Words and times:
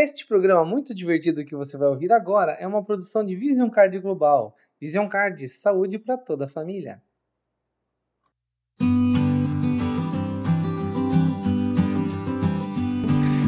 Este 0.00 0.24
programa 0.24 0.64
muito 0.64 0.94
divertido 0.94 1.44
que 1.44 1.56
você 1.56 1.76
vai 1.76 1.88
ouvir 1.88 2.12
agora 2.12 2.52
é 2.52 2.64
uma 2.64 2.84
produção 2.84 3.26
de 3.26 3.34
Vision 3.34 3.68
Card 3.68 3.98
Global. 3.98 4.54
Vision 4.80 5.08
Card, 5.08 5.48
saúde 5.48 5.98
para 5.98 6.16
toda 6.16 6.44
a 6.44 6.48
família. 6.48 7.02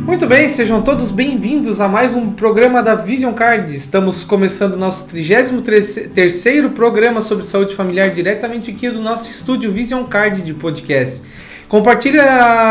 Muito 0.05 0.27
bem, 0.27 0.49
sejam 0.49 0.83
todos 0.83 1.13
bem-vindos 1.13 1.81
a 1.81 1.87
mais 1.87 2.17
um 2.17 2.33
programa 2.33 2.83
da 2.83 2.97
Vision 2.97 3.33
Card. 3.33 3.73
Estamos 3.73 4.25
começando 4.25 4.77
nosso 4.77 5.07
33º 5.07 6.75
programa 6.75 7.23
sobre 7.23 7.47
saúde 7.47 7.77
familiar 7.77 8.11
diretamente 8.11 8.73
aqui 8.73 8.91
do 8.91 9.01
nosso 9.01 9.31
estúdio 9.31 9.71
Vision 9.71 10.05
Card 10.05 10.43
de 10.43 10.53
podcast. 10.53 11.23
Compartilha 11.71 12.21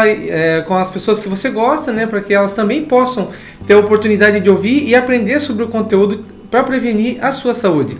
é, 0.05 0.61
com 0.67 0.75
as 0.75 0.89
pessoas 0.89 1.21
que 1.21 1.29
você 1.29 1.49
gosta, 1.49 1.93
né, 1.93 2.05
para 2.05 2.19
que 2.19 2.33
elas 2.33 2.51
também 2.51 2.83
possam 2.83 3.29
ter 3.65 3.75
a 3.75 3.79
oportunidade 3.79 4.41
de 4.41 4.49
ouvir 4.49 4.85
e 4.89 4.93
aprender 4.93 5.39
sobre 5.39 5.63
o 5.63 5.69
conteúdo 5.69 6.25
para 6.51 6.63
prevenir 6.63 7.17
a 7.21 7.31
sua 7.31 7.53
saúde. 7.53 7.97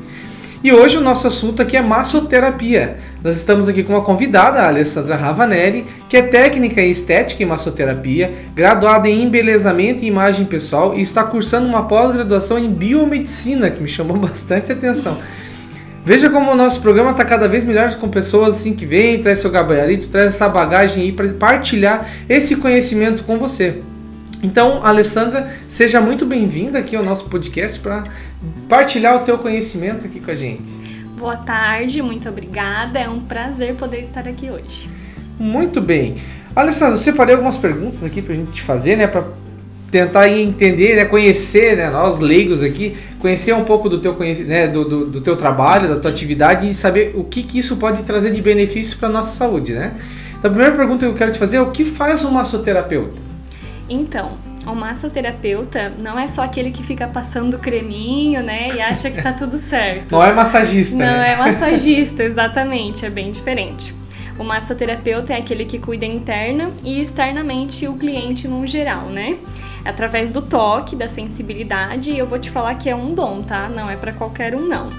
E 0.62 0.73
hoje 0.73 0.98
o 0.98 1.02
nosso 1.02 1.25
assunto 1.25 1.62
aqui 1.62 1.77
é 1.77 1.81
massoterapia. 1.81 2.98
Nós 3.23 3.38
estamos 3.38 3.70
aqui 3.70 3.81
com 3.81 3.94
uma 3.94 4.02
convidada, 4.02 4.59
a 4.59 4.67
Alessandra 4.67 5.16
Ravanelli, 5.16 5.85
que 6.09 6.17
é 6.17 6.22
técnica 6.22 6.81
em 6.81 6.91
estética 6.91 7.41
e 7.41 7.45
massoterapia, 7.45 8.34
graduada 8.53 9.08
em 9.08 9.23
embelezamento 9.23 10.03
e 10.03 10.08
imagem 10.08 10.45
pessoal 10.45 10.94
e 10.97 11.02
está 11.02 11.23
cursando 11.23 11.66
uma 11.66 11.88
pós-graduação 11.88 12.59
em 12.59 12.70
biomedicina, 12.70 13.72
que 13.72 13.81
me 13.81 13.88
chamou 13.88 14.17
bastante 14.20 14.70
atenção. 14.73 15.17
Veja 16.09 16.27
como 16.27 16.52
o 16.52 16.55
nosso 16.55 16.81
programa 16.81 17.12
está 17.12 17.23
cada 17.23 17.48
vez 17.48 17.63
melhor 17.63 17.94
com 17.94 18.09
pessoas 18.09 18.55
assim 18.55 18.73
que 18.73 18.84
vêm, 18.84 19.22
traz 19.22 19.38
seu 19.38 19.52
gabarito, 19.52 20.08
traz 20.08 20.26
essa 20.26 20.50
bagagem 20.50 21.04
aí 21.04 21.12
para 21.12 21.31
partilhar 21.34 22.04
esse 22.27 22.55
conhecimento 22.55 23.23
com 23.23 23.38
você. 23.38 23.84
Então, 24.41 24.84
Alessandra, 24.84 25.48
seja 25.67 26.02
muito 26.02 26.26
bem-vinda 26.26 26.80
aqui 26.80 26.95
ao 26.95 27.03
nosso 27.03 27.26
podcast 27.26 27.80
para 27.80 28.05
partilhar 28.67 29.17
o 29.17 29.20
teu 29.20 29.38
conhecimento 29.38 30.08
aqui 30.08 30.20
com 30.20 30.31
a 30.31 30.33
gente. 30.33 30.64
Boa 31.16 31.38
tarde, 31.38 32.02
muito 32.02 32.28
obrigada. 32.28 32.98
É 32.98 33.08
um 33.08 33.20
prazer 33.20 33.76
poder 33.76 34.02
estar 34.02 34.28
aqui 34.28 34.50
hoje. 34.50 34.89
Muito 35.38 35.80
bem. 35.80 36.16
Alessandra, 36.55 36.95
eu 36.95 37.00
separei 37.00 37.36
algumas 37.36 37.55
perguntas 37.55 38.03
aqui 38.03 38.20
para 38.20 38.33
a 38.33 38.36
gente 38.36 38.50
te 38.50 38.64
fazer, 38.64 38.95
né, 38.95 39.05
para 39.05 39.26
tentar 39.92 40.30
entender, 40.30 40.95
né, 40.95 41.06
conhecer, 41.06 41.76
né, 41.78 41.90
nós 41.90 42.20
leigos 42.20 42.62
aqui, 42.62 42.95
conhecer 43.20 43.54
um 43.54 43.64
pouco 43.64 43.90
do 43.90 44.00
teu, 44.00 44.16
né, 44.45 44.68
do, 44.68 44.86
do, 44.86 45.06
do, 45.06 45.22
teu 45.22 45.36
trabalho, 45.36 45.90
da 45.90 45.98
tua 45.98 46.12
atividade 46.12 46.70
e 46.70 46.73
saber 46.73 47.14
o 47.16 47.23
que, 47.23 47.44
que 47.44 47.59
isso 47.59 47.78
pode 47.78 48.04
trazer 48.04 48.32
de 48.32 48.42
benefício 48.42 48.98
para 48.98 49.10
a 49.10 49.12
nossa 49.12 49.36
saúde, 49.36 49.73
né? 49.73 49.94
Então, 50.38 50.50
a 50.50 50.54
primeira 50.54 50.76
pergunta 50.76 51.00
que 51.00 51.12
eu 51.12 51.16
quero 51.16 51.32
te 51.32 51.40
fazer 51.40 51.58
é 51.58 51.62
o 51.62 51.72
que 51.72 51.84
faz 51.84 52.23
um 52.23 52.32
massoterapeuta? 52.32 53.20
Então, 53.90 54.38
o 54.66 54.76
massoterapeuta 54.76 55.92
não 55.98 56.17
é 56.17 56.28
só 56.28 56.44
aquele 56.44 56.72
que 56.72 56.84
fica 56.84 57.08
passando 57.08 57.58
creminho, 57.58 58.44
né, 58.44 58.70
e 58.76 58.82
acha 58.82 59.10
que 59.10 59.22
tá 59.22 59.34
tudo 59.34 59.58
certo. 59.58 60.12
Não 60.12 60.23
é 60.23 60.32
massagista, 60.32 60.95
Não 60.95 61.06
né? 61.06 61.34
é 61.34 61.36
massagista, 61.38 62.23
exatamente, 62.23 63.06
é 63.06 63.10
bem 63.10 63.32
diferente. 63.32 63.98
O 64.40 64.44
massoterapeuta 64.44 65.34
é 65.34 65.38
aquele 65.38 65.66
que 65.66 65.78
cuida 65.78 66.06
interna 66.06 66.72
e 66.84 67.02
externamente 67.02 67.88
o 67.88 67.95
cliente 67.95 68.48
no 68.48 68.66
geral, 68.66 69.08
né? 69.08 69.38
através 69.84 70.32
do 70.32 70.42
toque, 70.42 70.95
da 70.95 71.08
sensibilidade, 71.08 72.16
eu 72.16 72.28
vou 72.28 72.40
te 72.40 72.50
falar 72.50 72.76
que 72.76 72.90
é 72.90 72.95
um 72.95 73.14
dom, 73.14 73.42
tá? 73.42 73.70
Não 73.70 73.90
é 73.90 73.95
para 73.95 74.14
qualquer 74.14 74.56
um 74.56 74.67
não. 74.67 74.90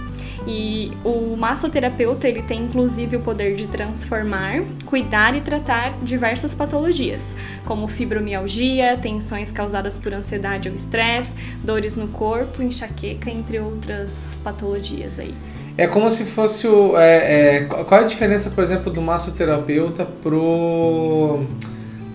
E 0.47 0.91
o 1.05 1.37
massoterapeuta 1.37 2.27
ele 2.27 2.41
tem 2.41 2.63
inclusive 2.63 3.17
o 3.17 3.21
poder 3.21 3.55
de 3.55 3.67
transformar, 3.67 4.63
cuidar 4.87 5.37
e 5.37 5.43
tratar 5.43 5.93
diversas 6.03 6.55
patologias, 6.55 7.37
como 7.67 7.87
fibromialgia, 7.87 8.97
tensões 8.97 9.51
causadas 9.51 9.99
por 9.99 10.15
ansiedade 10.15 10.69
ou 10.71 10.75
estresse, 10.75 11.35
dores 11.63 11.95
no 11.95 12.09
corpo, 12.09 12.63
enxaqueca, 12.63 13.31
entre 13.31 13.61
outras 13.61 14.39
patologias 14.43 15.19
aí. 15.19 15.35
É 15.77 15.87
como 15.87 16.11
se 16.11 16.25
fosse 16.25 16.67
o. 16.67 16.97
É, 16.99 17.57
é, 17.57 17.65
qual 17.65 18.01
é 18.01 18.05
a 18.05 18.07
diferença, 18.07 18.51
por 18.51 18.63
exemplo, 18.63 18.93
do 18.93 19.01
massoterapeuta 19.01 20.05
pro 20.05 21.41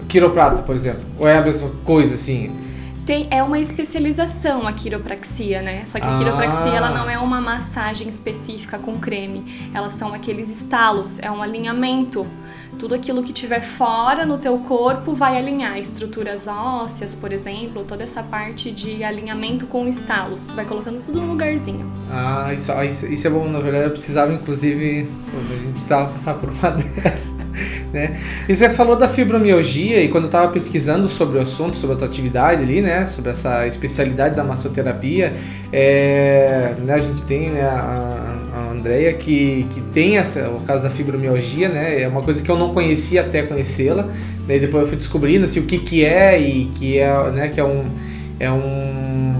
quiroprata, 0.07 0.61
por 0.61 0.75
exemplo? 0.75 1.03
Ou 1.17 1.27
é 1.27 1.37
a 1.37 1.41
mesma 1.41 1.69
coisa, 1.83 2.15
assim? 2.15 2.51
Tem, 3.05 3.27
é 3.29 3.43
uma 3.43 3.59
especialização 3.59 4.67
a 4.67 4.73
quiropraxia, 4.73 5.61
né? 5.61 5.83
Só 5.85 5.99
que 5.99 6.07
a 6.07 6.17
quiropraxia 6.17 6.71
ela 6.71 6.87
ah. 6.87 6.93
não 6.93 7.09
é 7.09 7.19
uma 7.19 7.39
massagem 7.39 8.09
específica 8.09 8.79
com 8.79 8.97
creme. 8.97 9.69
Elas 9.73 9.93
são 9.93 10.13
aqueles 10.13 10.49
estalos, 10.49 11.19
é 11.19 11.29
um 11.29 11.41
alinhamento 11.41 12.25
tudo 12.75 12.93
aquilo 12.93 13.23
que 13.23 13.33
tiver 13.33 13.61
fora 13.61 14.25
no 14.25 14.37
teu 14.37 14.57
corpo 14.59 15.13
vai 15.13 15.37
alinhar 15.37 15.77
estruturas 15.77 16.47
ósseas, 16.47 17.15
por 17.15 17.31
exemplo, 17.33 17.83
toda 17.83 18.03
essa 18.03 18.21
parte 18.21 18.71
de 18.71 19.03
alinhamento 19.03 19.65
com 19.65 19.87
estalos, 19.87 20.51
vai 20.51 20.65
colocando 20.65 21.03
tudo 21.05 21.21
no 21.21 21.27
lugarzinho. 21.27 21.91
Ah, 22.11 22.53
isso, 22.53 22.71
ah, 22.71 22.85
isso, 22.85 23.05
isso 23.07 23.27
é 23.27 23.29
bom, 23.29 23.47
na 23.49 23.59
verdade 23.59 23.85
eu 23.85 23.91
precisava 23.91 24.33
inclusive, 24.33 25.07
a 25.33 25.55
gente 25.55 25.71
precisava 25.73 26.11
passar 26.11 26.35
por 26.35 26.49
uma 26.49 26.71
dessas, 26.71 27.33
né? 27.91 28.17
E 28.47 28.53
você 28.53 28.69
falou 28.69 28.95
da 28.95 29.07
fibromialgia 29.07 30.01
e 30.01 30.07
quando 30.09 30.25
eu 30.25 30.29
estava 30.29 30.51
pesquisando 30.51 31.07
sobre 31.07 31.37
o 31.37 31.41
assunto, 31.41 31.77
sobre 31.77 31.95
a 31.95 31.99
tua 31.99 32.07
atividade 32.07 32.61
ali, 32.61 32.81
né, 32.81 33.05
sobre 33.05 33.31
essa 33.31 33.65
especialidade 33.67 34.35
da 34.35 34.43
massoterapia, 34.43 35.33
é, 35.71 36.75
né, 36.79 36.93
a 36.93 36.99
gente 36.99 37.21
tem 37.23 37.51
né, 37.51 37.61
a, 37.61 38.35
a 38.43 38.44
Andrea 38.75 39.13
que, 39.13 39.65
que 39.71 39.81
tem 39.81 40.17
essa, 40.17 40.49
o 40.49 40.61
caso 40.61 40.83
da 40.83 40.89
fibromialgia, 40.89 41.69
né, 41.69 42.01
é 42.01 42.07
uma 42.07 42.21
coisa 42.21 42.41
que 42.41 42.49
eu 42.49 42.57
não 42.57 42.73
conhecia 42.73 43.21
até 43.21 43.43
conhecê-la. 43.43 44.07
Daí 44.47 44.59
depois 44.59 44.83
eu 44.83 44.89
fui 44.89 44.97
descobrindo 44.97 45.45
assim, 45.45 45.59
o 45.59 45.63
que, 45.63 45.79
que 45.79 46.05
é 46.05 46.39
e 46.39 46.65
que 46.65 46.99
é, 46.99 47.31
né, 47.31 47.47
que 47.49 47.59
é 47.59 47.65
um. 47.65 47.83
É 48.39 48.51
um. 48.51 49.33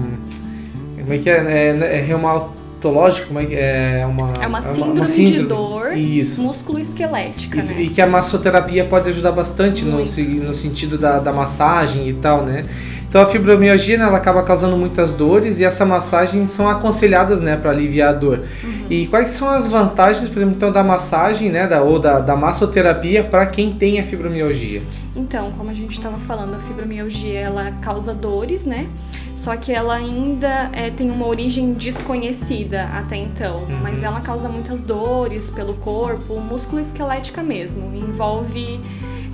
Como 0.98 1.12
é 1.12 1.18
que 1.18 1.30
é? 1.30 1.36
É, 1.36 1.98
é 1.98 2.00
reumatológico, 2.00 3.28
como 3.28 3.38
é 3.38 3.46
que 3.46 3.54
é? 3.54 4.00
é 4.00 4.06
uma, 4.06 4.32
é 4.40 4.46
uma 4.46 4.62
síndrome, 4.62 5.00
uma 5.00 5.06
síndrome. 5.06 5.38
de 5.38 5.46
dor 5.46 5.96
Isso. 5.96 6.42
músculo-esquelética. 6.42 7.62
Né? 7.62 7.82
E 7.82 7.88
que 7.88 8.00
a 8.00 8.06
massoterapia 8.06 8.84
pode 8.84 9.08
ajudar 9.10 9.30
bastante 9.32 9.84
no, 9.84 9.98
no 9.98 10.54
sentido 10.54 10.98
da, 10.98 11.20
da 11.20 11.32
massagem 11.32 12.08
e 12.08 12.12
tal, 12.12 12.44
né? 12.44 12.64
Então 13.08 13.20
a 13.20 13.26
fibromialgia 13.26 13.96
né, 13.98 14.04
ela 14.04 14.16
acaba 14.16 14.42
causando 14.42 14.76
muitas 14.76 15.12
dores 15.12 15.58
e 15.58 15.64
essa 15.64 15.84
massagem 15.84 16.44
são 16.44 16.68
aconselhadas 16.68 17.40
né, 17.40 17.56
para 17.56 17.70
aliviar 17.70 18.10
a 18.10 18.12
dor. 18.12 18.42
Uhum. 18.62 18.86
E 18.90 19.06
quais 19.06 19.30
são 19.30 19.48
as 19.48 19.68
vantagens, 19.68 20.28
por 20.28 20.38
exemplo, 20.38 20.54
então, 20.56 20.70
da 20.70 20.82
massagem 20.82 21.50
né, 21.50 21.66
da, 21.66 21.82
ou 21.82 21.98
da, 21.98 22.18
da 22.18 22.36
massoterapia 22.36 23.24
para 23.24 23.46
quem 23.46 23.72
tem 23.72 24.00
a 24.00 24.04
fibromialgia? 24.04 24.82
Então, 25.14 25.50
como 25.52 25.70
a 25.70 25.74
gente 25.74 25.92
estava 25.92 26.18
falando, 26.18 26.54
a 26.54 26.58
fibromialgia 26.58 27.40
ela 27.40 27.72
causa 27.80 28.12
dores, 28.12 28.66
né? 28.66 28.86
Só 29.34 29.56
que 29.56 29.72
ela 29.72 29.94
ainda 29.94 30.70
é, 30.72 30.90
tem 30.90 31.10
uma 31.10 31.26
origem 31.26 31.72
desconhecida 31.72 32.84
até 32.92 33.16
então, 33.16 33.64
uhum. 33.64 33.78
mas 33.82 34.02
ela 34.02 34.20
causa 34.20 34.48
muitas 34.48 34.82
dores 34.82 35.50
pelo 35.50 35.74
corpo, 35.74 36.38
músculo 36.40 36.80
esquelética 36.80 37.42
mesmo, 37.42 37.94
envolve 37.96 38.80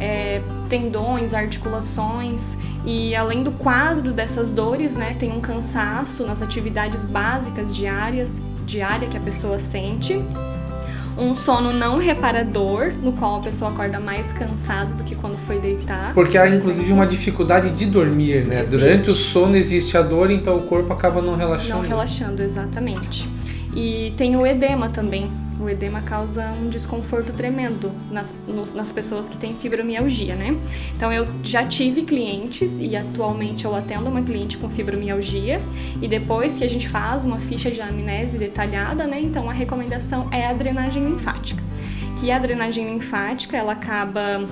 é, 0.03 0.43
tendões, 0.69 1.33
articulações 1.33 2.57
e 2.85 3.15
além 3.15 3.45
do 3.45 3.53
quadro 3.53 4.13
dessas 4.13 4.51
dores, 4.51 4.95
né, 4.95 5.15
tem 5.19 5.31
um 5.31 5.41
cansaço 5.41 6.27
nas 6.27 6.43
atividades 6.43 7.07
básicas 7.07 7.73
diárias, 7.73 8.43
diária 8.67 9.07
que 9.07 9.17
a 9.17 9.21
pessoa 9.21 9.61
sente. 9.61 10.21
Um 11.17 11.37
sono 11.37 11.73
não 11.73 11.99
reparador, 11.99 12.93
no 13.01 13.13
qual 13.13 13.37
a 13.37 13.41
pessoa 13.41 13.71
acorda 13.71 14.01
mais 14.01 14.33
cansada 14.33 14.95
do 14.95 15.05
que 15.05 15.15
quando 15.15 15.37
foi 15.47 15.61
deitar. 15.61 16.15
Porque 16.15 16.39
há 16.39 16.49
inclusive 16.49 16.91
uma 16.91 17.07
dificuldade 17.07 17.71
de 17.71 17.85
dormir, 17.85 18.47
né? 18.47 18.63
Existe. 18.63 18.71
Durante 18.71 19.11
o 19.11 19.15
sono 19.15 19.55
existe 19.55 19.97
a 19.97 20.03
dor, 20.03 20.31
então 20.31 20.57
o 20.57 20.63
corpo 20.63 20.91
acaba 20.93 21.21
não 21.21 21.37
relaxando. 21.37 21.83
Não 21.83 21.89
relaxando, 21.89 22.43
exatamente. 22.43 23.29
E 23.77 24.15
tem 24.17 24.37
o 24.37 24.47
edema 24.47 24.89
também, 24.89 25.31
o 25.63 25.71
edema 25.71 26.03
causa 26.03 26.47
um 26.61 26.69
desconforto 26.69 27.33
tremendo 27.33 27.93
nas, 28.11 28.35
nos, 28.47 28.73
nas 28.73 28.93
pessoas 28.93 29.29
que 29.29 29.37
têm 29.37 29.55
fibromialgia, 29.55 30.35
né? 30.35 30.57
Então 30.97 31.13
eu 31.13 31.27
já 31.43 31.65
tive 31.65 32.03
clientes 32.03 32.81
e 32.81 32.97
atualmente 32.97 33.65
eu 33.65 33.75
atendo 33.75 34.09
uma 34.09 34.23
cliente 34.23 34.59
com 34.59 34.69
fibromialgia 34.69 35.61
e 36.01 36.09
depois 36.09 36.57
que 36.57 36.65
a 36.65 36.69
gente 36.69 36.89
faz 36.89 37.25
uma 37.25 37.39
ficha 37.39 37.71
de 37.71 37.81
anamnese 37.81 38.39
detalhada, 38.39 39.07
né? 39.07 39.21
Então 39.21 39.49
a 39.49 39.53
recomendação 39.53 40.29
é 40.33 40.47
a 40.47 40.53
drenagem 40.53 41.05
linfática. 41.05 41.63
Que 42.21 42.31
a 42.31 42.39
drenagem 42.39 42.89
linfática 42.89 43.57
ela 43.57 43.73
acaba 43.73 44.47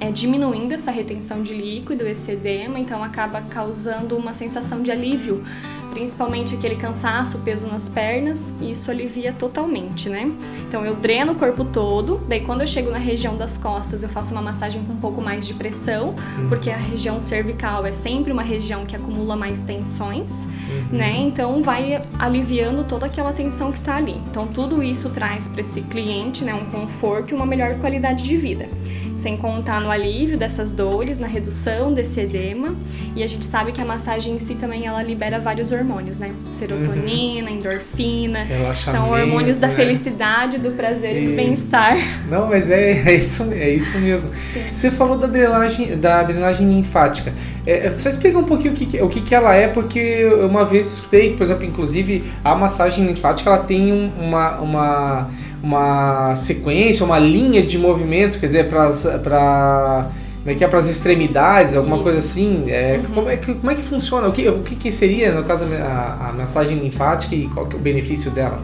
é, 0.00 0.10
diminuindo 0.10 0.72
essa 0.72 0.90
retenção 0.90 1.42
de 1.42 1.54
líquido, 1.54 2.06
esse 2.06 2.32
edema, 2.32 2.78
então 2.78 3.04
acaba 3.04 3.42
causando 3.42 4.16
uma 4.16 4.32
sensação 4.32 4.82
de 4.82 4.90
alívio 4.90 5.44
principalmente 5.90 6.54
aquele 6.54 6.76
cansaço, 6.76 7.38
peso 7.38 7.66
nas 7.66 7.88
pernas, 7.88 8.54
e 8.60 8.70
isso 8.70 8.90
alivia 8.90 9.32
totalmente, 9.32 10.08
né? 10.08 10.30
Então 10.68 10.84
eu 10.84 10.94
dreno 10.94 11.32
o 11.32 11.34
corpo 11.34 11.64
todo, 11.64 12.20
daí 12.28 12.40
quando 12.40 12.62
eu 12.62 12.66
chego 12.66 12.90
na 12.90 12.98
região 12.98 13.36
das 13.36 13.58
costas 13.58 14.02
eu 14.02 14.08
faço 14.08 14.32
uma 14.32 14.42
massagem 14.42 14.82
com 14.84 14.92
um 14.92 14.96
pouco 14.96 15.20
mais 15.20 15.46
de 15.46 15.54
pressão, 15.54 16.14
uhum. 16.38 16.48
porque 16.48 16.70
a 16.70 16.76
região 16.76 17.20
cervical 17.20 17.84
é 17.84 17.92
sempre 17.92 18.32
uma 18.32 18.42
região 18.42 18.86
que 18.86 18.96
acumula 18.96 19.36
mais 19.36 19.60
tensões, 19.60 20.32
uhum. 20.32 20.98
né? 20.98 21.16
Então 21.18 21.62
vai 21.62 22.00
aliviando 22.18 22.84
toda 22.84 23.06
aquela 23.06 23.32
tensão 23.32 23.72
que 23.72 23.80
tá 23.80 23.96
ali. 23.96 24.16
Então 24.30 24.46
tudo 24.46 24.82
isso 24.82 25.10
traz 25.10 25.48
para 25.48 25.60
esse 25.60 25.82
cliente, 25.82 26.44
né, 26.44 26.54
um 26.54 26.66
conforto 26.66 27.32
e 27.32 27.34
uma 27.34 27.46
melhor 27.46 27.74
qualidade 27.78 28.24
de 28.24 28.36
vida. 28.36 28.68
Sem 29.16 29.36
contar 29.36 29.82
no 29.82 29.90
alívio 29.90 30.38
dessas 30.38 30.72
dores, 30.72 31.18
na 31.18 31.26
redução 31.26 31.92
desse 31.92 32.20
edema. 32.20 32.74
E 33.14 33.22
a 33.22 33.26
gente 33.26 33.44
sabe 33.44 33.70
que 33.70 33.80
a 33.80 33.84
massagem 33.84 34.34
em 34.34 34.40
si 34.40 34.54
também 34.54 34.86
ela 34.86 35.02
libera 35.02 35.38
vários 35.38 35.72
hormônios, 35.72 35.79
né? 36.18 36.32
Serotonina, 36.52 37.50
uhum. 37.50 37.56
endorfina. 37.56 38.46
São 38.74 39.10
hormônios 39.10 39.58
da 39.58 39.68
né? 39.68 39.74
felicidade, 39.74 40.58
do 40.58 40.70
prazer 40.72 41.16
e, 41.16 41.24
e 41.24 41.28
do 41.28 41.36
bem-estar. 41.36 41.96
Não, 42.28 42.48
mas 42.48 42.68
é, 42.70 42.92
é, 43.08 43.14
isso, 43.14 43.48
é 43.52 43.70
isso 43.70 43.98
mesmo. 43.98 44.30
Sim. 44.34 44.62
Você 44.72 44.90
falou 44.90 45.16
da 45.16 45.26
drenagem, 45.26 45.96
da 45.98 46.22
drenagem 46.22 46.68
linfática. 46.68 47.32
É, 47.66 47.90
só 47.92 48.08
explica 48.08 48.38
um 48.38 48.44
pouquinho 48.44 48.72
o 48.72 48.76
que, 48.76 49.02
o 49.02 49.08
que, 49.08 49.20
que 49.20 49.34
ela 49.34 49.54
é, 49.54 49.68
porque 49.68 50.24
uma 50.48 50.64
vez 50.64 50.86
eu 50.86 50.92
escutei, 50.92 51.34
por 51.34 51.44
exemplo, 51.44 51.64
inclusive 51.64 52.24
a 52.44 52.54
massagem 52.54 53.06
linfática 53.06 53.50
ela 53.50 53.58
tem 53.58 54.12
uma, 54.18 54.60
uma, 54.60 55.28
uma 55.62 56.34
sequência, 56.36 57.04
uma 57.04 57.18
linha 57.18 57.62
de 57.62 57.78
movimento, 57.78 58.38
quer 58.38 58.46
dizer, 58.46 58.68
para 58.68 60.10
como 60.50 60.52
é 60.52 60.54
que 60.56 60.64
é 60.64 60.68
para 60.68 60.78
as 60.80 60.88
extremidades, 60.88 61.76
alguma 61.76 61.96
Isso. 61.96 62.02
coisa 62.02 62.18
assim. 62.18 62.64
É, 62.68 62.96
uhum. 62.96 63.14
como, 63.14 63.28
é 63.28 63.36
que, 63.36 63.54
como 63.54 63.70
é 63.70 63.74
que 63.74 63.82
funciona? 63.82 64.26
O 64.26 64.32
que, 64.32 64.48
o 64.48 64.62
que, 64.62 64.90
seria, 64.90 65.32
no 65.32 65.44
caso, 65.44 65.66
a, 65.66 66.28
a 66.28 66.32
massagem 66.32 66.78
linfática 66.78 67.34
e 67.36 67.46
qual 67.48 67.66
que 67.66 67.76
é 67.76 67.78
o 67.78 67.82
benefício 67.82 68.30
dela? 68.32 68.60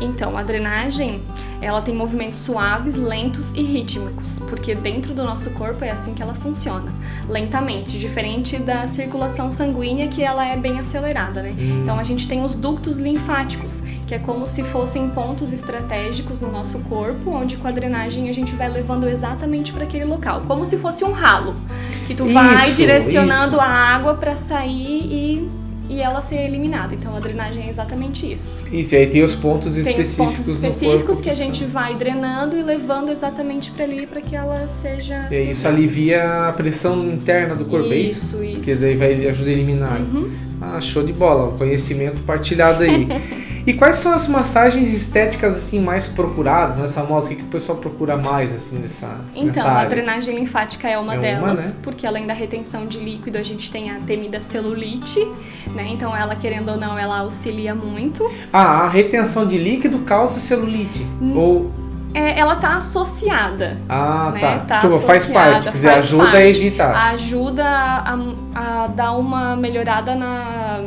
Então, 0.00 0.38
a 0.38 0.42
drenagem 0.42 1.20
ela 1.60 1.82
tem 1.82 1.94
movimentos 1.94 2.38
suaves, 2.38 2.94
lentos 2.94 3.52
e 3.52 3.62
rítmicos, 3.62 4.38
porque 4.38 4.74
dentro 4.74 5.12
do 5.12 5.24
nosso 5.24 5.50
corpo 5.50 5.84
é 5.84 5.90
assim 5.90 6.14
que 6.14 6.22
ela 6.22 6.34
funciona, 6.34 6.92
lentamente, 7.28 7.98
diferente 7.98 8.58
da 8.58 8.86
circulação 8.86 9.50
sanguínea 9.50 10.08
que 10.08 10.22
ela 10.22 10.46
é 10.46 10.56
bem 10.56 10.78
acelerada, 10.78 11.42
né? 11.42 11.54
Hum. 11.58 11.80
Então 11.82 11.98
a 11.98 12.04
gente 12.04 12.28
tem 12.28 12.44
os 12.44 12.54
ductos 12.54 12.98
linfáticos, 12.98 13.82
que 14.06 14.14
é 14.14 14.18
como 14.18 14.46
se 14.46 14.62
fossem 14.62 15.08
pontos 15.10 15.52
estratégicos 15.52 16.40
no 16.40 16.50
nosso 16.50 16.78
corpo, 16.80 17.30
onde 17.30 17.56
com 17.56 17.66
a 17.66 17.72
drenagem 17.72 18.28
a 18.28 18.32
gente 18.32 18.54
vai 18.54 18.68
levando 18.68 19.08
exatamente 19.08 19.72
para 19.72 19.84
aquele 19.84 20.04
local, 20.04 20.42
como 20.46 20.64
se 20.64 20.78
fosse 20.78 21.04
um 21.04 21.12
ralo, 21.12 21.56
que 22.06 22.14
tu 22.14 22.24
isso, 22.24 22.34
vai 22.34 22.70
direcionando 22.72 23.56
isso. 23.56 23.60
a 23.60 23.66
água 23.68 24.14
para 24.14 24.36
sair 24.36 25.02
e 25.04 25.67
e 25.88 26.00
ela 26.00 26.20
ser 26.20 26.36
eliminada. 26.36 26.94
Então 26.94 27.16
a 27.16 27.20
drenagem 27.20 27.64
é 27.64 27.68
exatamente 27.68 28.30
isso. 28.30 28.62
Isso, 28.70 28.94
e 28.94 28.98
aí 28.98 29.06
tem 29.06 29.22
os 29.22 29.34
pontos 29.34 29.74
tem 29.74 29.82
específicos. 29.82 30.28
Os 30.28 30.36
pontos 30.36 30.48
específicos 30.48 31.20
que 31.20 31.30
a 31.30 31.34
gente 31.34 31.64
vai 31.64 31.94
drenando 31.94 32.56
e 32.56 32.62
levando 32.62 33.10
exatamente 33.10 33.70
para 33.70 33.84
ali 33.84 34.06
para 34.06 34.20
que 34.20 34.36
ela 34.36 34.68
seja. 34.68 35.28
E 35.30 35.50
isso 35.50 35.66
alivia 35.66 36.48
a 36.48 36.52
pressão 36.52 37.06
interna 37.06 37.54
do 37.54 37.64
corpo, 37.64 37.86
isso, 37.86 37.92
é 37.92 37.98
isso? 37.98 38.44
Isso, 38.44 38.44
isso. 38.44 38.60
Que 38.60 38.74
daí 38.74 38.96
vai 38.96 39.26
ajudar 39.26 39.50
a 39.50 39.52
eliminar. 39.52 40.00
Uhum. 40.00 40.30
Ah, 40.60 40.80
show 40.80 41.02
de 41.02 41.12
bola, 41.12 41.56
conhecimento 41.56 42.22
partilhado 42.22 42.82
aí. 42.82 43.06
E 43.68 43.74
quais 43.74 43.96
são 43.96 44.14
as 44.14 44.26
massagens 44.26 44.94
estéticas 44.94 45.54
assim 45.54 45.78
mais 45.78 46.06
procuradas, 46.06 46.78
mais 46.78 46.94
famosas? 46.94 47.26
O 47.26 47.28
que, 47.28 47.36
que 47.36 47.42
o 47.42 47.48
pessoal 47.48 47.76
procura 47.76 48.16
mais 48.16 48.54
assim 48.54 48.78
nessa 48.78 49.20
Então, 49.34 49.44
nessa 49.44 49.80
a 49.80 49.84
drenagem 49.84 50.36
linfática 50.36 50.88
é 50.88 50.96
uma 50.96 51.16
é 51.16 51.18
delas, 51.18 51.42
uma, 51.42 51.52
né? 51.52 51.74
porque 51.82 52.06
além 52.06 52.26
da 52.26 52.32
retenção 52.32 52.86
de 52.86 52.98
líquido, 52.98 53.36
a 53.36 53.42
gente 53.42 53.70
tem 53.70 53.90
a 53.90 53.96
temida 53.96 54.40
celulite, 54.40 55.22
né? 55.74 55.86
Então 55.86 56.16
ela 56.16 56.34
querendo 56.34 56.70
ou 56.70 56.76
não, 56.78 56.98
ela 56.98 57.18
auxilia 57.18 57.74
muito. 57.74 58.26
Ah, 58.50 58.84
a 58.84 58.88
retenção 58.88 59.46
de 59.46 59.58
líquido 59.58 59.98
causa 59.98 60.40
celulite 60.40 61.06
hum. 61.20 61.36
ou 61.36 61.70
é, 62.14 62.40
ela 62.40 62.56
tá 62.56 62.70
associada. 62.76 63.76
Ah, 63.86 64.30
né? 64.32 64.40
tá. 64.40 64.58
tá 64.60 64.78
tipo, 64.78 64.98
faz 65.00 65.26
parte, 65.26 65.64
quer 65.64 65.72
dizer, 65.72 65.90
ajuda 65.90 66.24
parte. 66.24 66.36
a 66.38 66.46
evitar. 66.46 66.96
Ajuda 67.12 67.64
a, 67.66 68.18
a, 68.54 68.86
dar 68.86 69.12
uma 69.12 69.54
melhorada 69.54 70.14
na, 70.14 70.80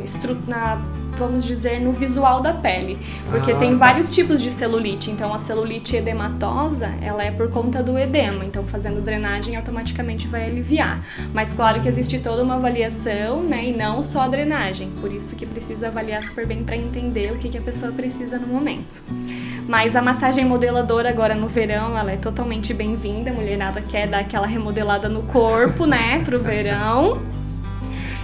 na 0.48 0.81
vamos 1.21 1.45
dizer, 1.45 1.79
no 1.79 1.91
visual 1.91 2.41
da 2.41 2.53
pele. 2.53 2.97
Porque 3.29 3.51
ah, 3.51 3.56
tem 3.56 3.71
tá. 3.71 3.77
vários 3.77 4.13
tipos 4.13 4.41
de 4.41 4.51
celulite. 4.51 5.09
Então, 5.09 5.33
a 5.33 5.39
celulite 5.39 5.95
edematosa, 5.95 6.89
ela 7.01 7.23
é 7.23 7.31
por 7.31 7.50
conta 7.50 7.81
do 7.81 7.97
edema. 7.97 8.44
Então, 8.44 8.63
fazendo 8.65 9.01
drenagem, 9.01 9.56
automaticamente 9.56 10.27
vai 10.27 10.45
aliviar. 10.45 11.01
Mas, 11.33 11.53
claro 11.53 11.79
que 11.79 11.88
existe 11.88 12.19
toda 12.19 12.44
uma 12.44 12.56
avaliação, 12.56 13.44
né? 13.44 13.65
E 13.65 13.71
não 13.71 14.03
só 14.03 14.21
a 14.21 14.27
drenagem. 14.27 14.89
Por 15.00 15.12
isso 15.12 15.35
que 15.35 15.45
precisa 15.45 15.88
avaliar 15.88 16.23
super 16.23 16.45
bem 16.45 16.63
para 16.63 16.75
entender 16.75 17.31
o 17.31 17.38
que, 17.38 17.50
que 17.50 17.57
a 17.57 17.62
pessoa 17.62 17.91
precisa 17.91 18.38
no 18.38 18.47
momento. 18.47 19.01
Mas 19.67 19.95
a 19.95 20.01
massagem 20.01 20.44
modeladora 20.44 21.09
agora 21.09 21.35
no 21.35 21.47
verão, 21.47 21.97
ela 21.97 22.12
é 22.12 22.17
totalmente 22.17 22.74
bem-vinda. 22.74 23.31
A 23.31 23.33
mulherada 23.33 23.81
quer 23.81 24.07
dar 24.07 24.19
aquela 24.19 24.47
remodelada 24.47 25.07
no 25.07 25.24
corpo, 25.24 25.85
né, 25.85 26.21
pro 26.25 26.39
verão. 26.39 27.21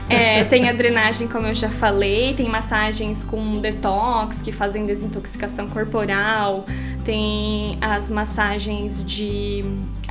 É, 0.10 0.46
tem 0.46 0.70
a 0.70 0.74
drenagem, 0.74 1.28
como 1.28 1.48
eu 1.48 1.54
já 1.54 1.70
falei, 1.70 2.34
tem 2.34 2.48
massagens 2.48 3.24
com 3.24 3.60
detox 3.60 4.42
que 4.42 4.52
fazem 4.52 4.86
desintoxicação 4.86 5.68
corporal, 5.70 6.66
tem 7.08 7.78
as 7.80 8.12
massagens 8.12 9.02
de. 9.06 9.64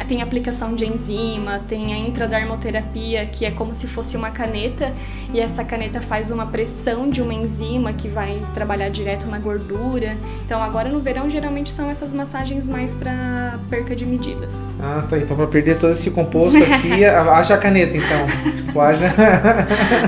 tem 0.08 0.22
aplicação 0.22 0.74
de 0.74 0.86
enzima, 0.86 1.60
tem 1.68 1.92
a 1.92 1.98
intradermoterapia, 1.98 3.26
que 3.26 3.44
é 3.44 3.50
como 3.50 3.74
se 3.74 3.86
fosse 3.86 4.16
uma 4.16 4.30
caneta, 4.30 4.90
e 5.30 5.38
essa 5.38 5.62
caneta 5.62 6.00
faz 6.00 6.30
uma 6.30 6.46
pressão 6.46 7.10
de 7.10 7.20
uma 7.20 7.34
enzima 7.34 7.92
que 7.92 8.08
vai 8.08 8.40
trabalhar 8.54 8.88
direto 8.88 9.26
na 9.26 9.38
gordura. 9.38 10.16
Então 10.46 10.62
agora 10.62 10.88
no 10.88 10.98
verão 10.98 11.28
geralmente 11.28 11.70
são 11.70 11.90
essas 11.90 12.14
massagens 12.14 12.66
mais 12.66 12.94
para 12.94 13.60
perca 13.68 13.94
de 13.94 14.06
medidas. 14.06 14.74
Ah, 14.80 15.06
tá. 15.06 15.18
Então 15.18 15.36
para 15.36 15.48
perder 15.48 15.78
todo 15.78 15.92
esse 15.92 16.10
composto 16.10 16.62
aqui, 16.62 17.04
haja 17.04 17.58
caneta 17.58 17.94
então. 17.94 18.26
Tipo, 18.56 18.80
haja. 18.80 19.08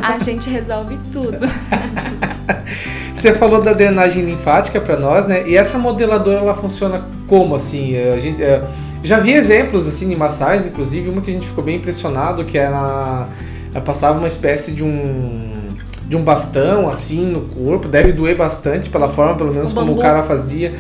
A 0.02 0.18
gente 0.18 0.48
resolve 0.48 0.98
tudo. 1.12 1.36
Você 3.18 3.32
falou 3.32 3.60
da 3.60 3.72
drenagem 3.72 4.24
linfática 4.24 4.80
para 4.80 4.96
nós, 4.96 5.26
né? 5.26 5.42
E 5.44 5.56
essa 5.56 5.76
modeladora 5.76 6.38
ela 6.38 6.54
funciona 6.54 7.04
como 7.26 7.56
assim? 7.56 7.96
A 7.96 8.18
gente 8.18 8.40
é, 8.40 8.62
já 9.02 9.18
vi 9.18 9.32
exemplos 9.32 9.88
assim 9.88 10.08
de 10.08 10.14
massagens, 10.14 10.68
inclusive 10.68 11.08
uma 11.08 11.20
que 11.20 11.30
a 11.30 11.32
gente 11.32 11.46
ficou 11.46 11.64
bem 11.64 11.76
impressionado, 11.76 12.44
que 12.44 12.56
era 12.56 13.28
ela 13.74 13.84
passava 13.84 14.18
uma 14.18 14.28
espécie 14.28 14.70
de 14.70 14.84
um 14.84 15.58
de 16.06 16.16
um 16.16 16.22
bastão 16.22 16.88
assim 16.88 17.26
no 17.26 17.42
corpo, 17.42 17.86
deve 17.86 18.12
doer 18.12 18.34
bastante 18.34 18.88
pela 18.88 19.08
forma, 19.08 19.34
pelo 19.34 19.52
menos 19.52 19.72
o 19.72 19.74
como 19.74 19.92
o 19.92 19.98
cara 19.98 20.22
fazia. 20.22 20.72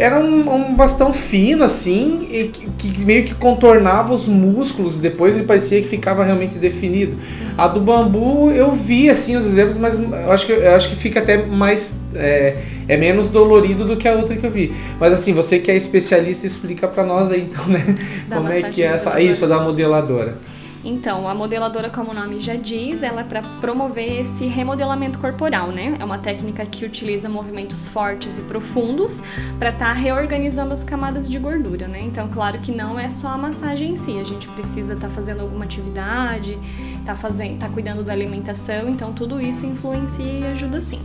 Era 0.00 0.18
um, 0.18 0.54
um 0.54 0.74
bastão 0.74 1.12
fino, 1.12 1.62
assim, 1.62 2.26
e 2.30 2.44
que, 2.44 2.90
que, 2.90 3.04
meio 3.04 3.22
que 3.22 3.34
contornava 3.34 4.14
os 4.14 4.26
músculos 4.26 4.96
e 4.96 5.00
depois 5.00 5.34
ele 5.34 5.44
parecia 5.44 5.78
que 5.80 5.86
ficava 5.86 6.24
realmente 6.24 6.58
definido. 6.58 7.16
A 7.56 7.68
do 7.68 7.80
bambu 7.80 8.50
eu 8.50 8.70
vi, 8.70 9.10
assim, 9.10 9.36
os 9.36 9.44
exemplos, 9.44 9.76
mas 9.76 9.98
eu 9.98 10.32
acho 10.32 10.46
que, 10.46 10.52
eu 10.52 10.74
acho 10.74 10.88
que 10.88 10.96
fica 10.96 11.20
até 11.20 11.36
mais. 11.36 12.00
É, 12.14 12.56
é 12.88 12.96
menos 12.96 13.28
dolorido 13.28 13.84
do 13.84 13.96
que 13.96 14.08
a 14.08 14.14
outra 14.14 14.34
que 14.34 14.46
eu 14.46 14.50
vi. 14.50 14.72
Mas 14.98 15.12
assim, 15.12 15.34
você 15.34 15.58
que 15.58 15.70
é 15.70 15.76
especialista, 15.76 16.46
explica 16.46 16.88
para 16.88 17.04
nós 17.04 17.30
aí, 17.30 17.42
então, 17.42 17.66
né? 17.66 17.84
Da 18.26 18.36
como 18.36 18.48
é 18.48 18.62
que 18.62 18.82
é 18.82 18.86
essa. 18.86 19.20
Isso, 19.20 19.46
da 19.46 19.60
modeladora. 19.60 20.38
Então, 20.84 21.28
a 21.28 21.34
modeladora, 21.34 21.90
como 21.90 22.10
o 22.10 22.14
nome 22.14 22.40
já 22.40 22.54
diz, 22.54 23.02
ela 23.02 23.20
é 23.20 23.24
para 23.24 23.42
promover 23.60 24.20
esse 24.20 24.46
remodelamento 24.46 25.18
corporal, 25.18 25.68
né? 25.68 25.96
É 25.98 26.04
uma 26.04 26.18
técnica 26.18 26.64
que 26.64 26.84
utiliza 26.84 27.28
movimentos 27.28 27.86
fortes 27.86 28.38
e 28.38 28.42
profundos 28.42 29.20
para 29.58 29.70
estar 29.70 29.86
tá 29.86 29.92
reorganizando 29.92 30.72
as 30.72 30.82
camadas 30.82 31.28
de 31.28 31.38
gordura, 31.38 31.86
né? 31.86 32.00
Então, 32.00 32.28
claro 32.28 32.58
que 32.60 32.72
não 32.72 32.98
é 32.98 33.10
só 33.10 33.28
a 33.28 33.36
massagem 33.36 33.90
em 33.92 33.96
si, 33.96 34.18
a 34.18 34.24
gente 34.24 34.48
precisa 34.48 34.94
estar 34.94 35.08
tá 35.08 35.14
fazendo 35.14 35.40
alguma 35.40 35.64
atividade, 35.64 36.58
tá 37.04 37.14
fazendo, 37.14 37.58
tá 37.58 37.68
cuidando 37.68 38.02
da 38.02 38.12
alimentação, 38.12 38.88
então 38.88 39.12
tudo 39.12 39.40
isso 39.40 39.66
influencia 39.66 40.24
e 40.24 40.46
ajuda 40.46 40.80
sim. 40.80 41.00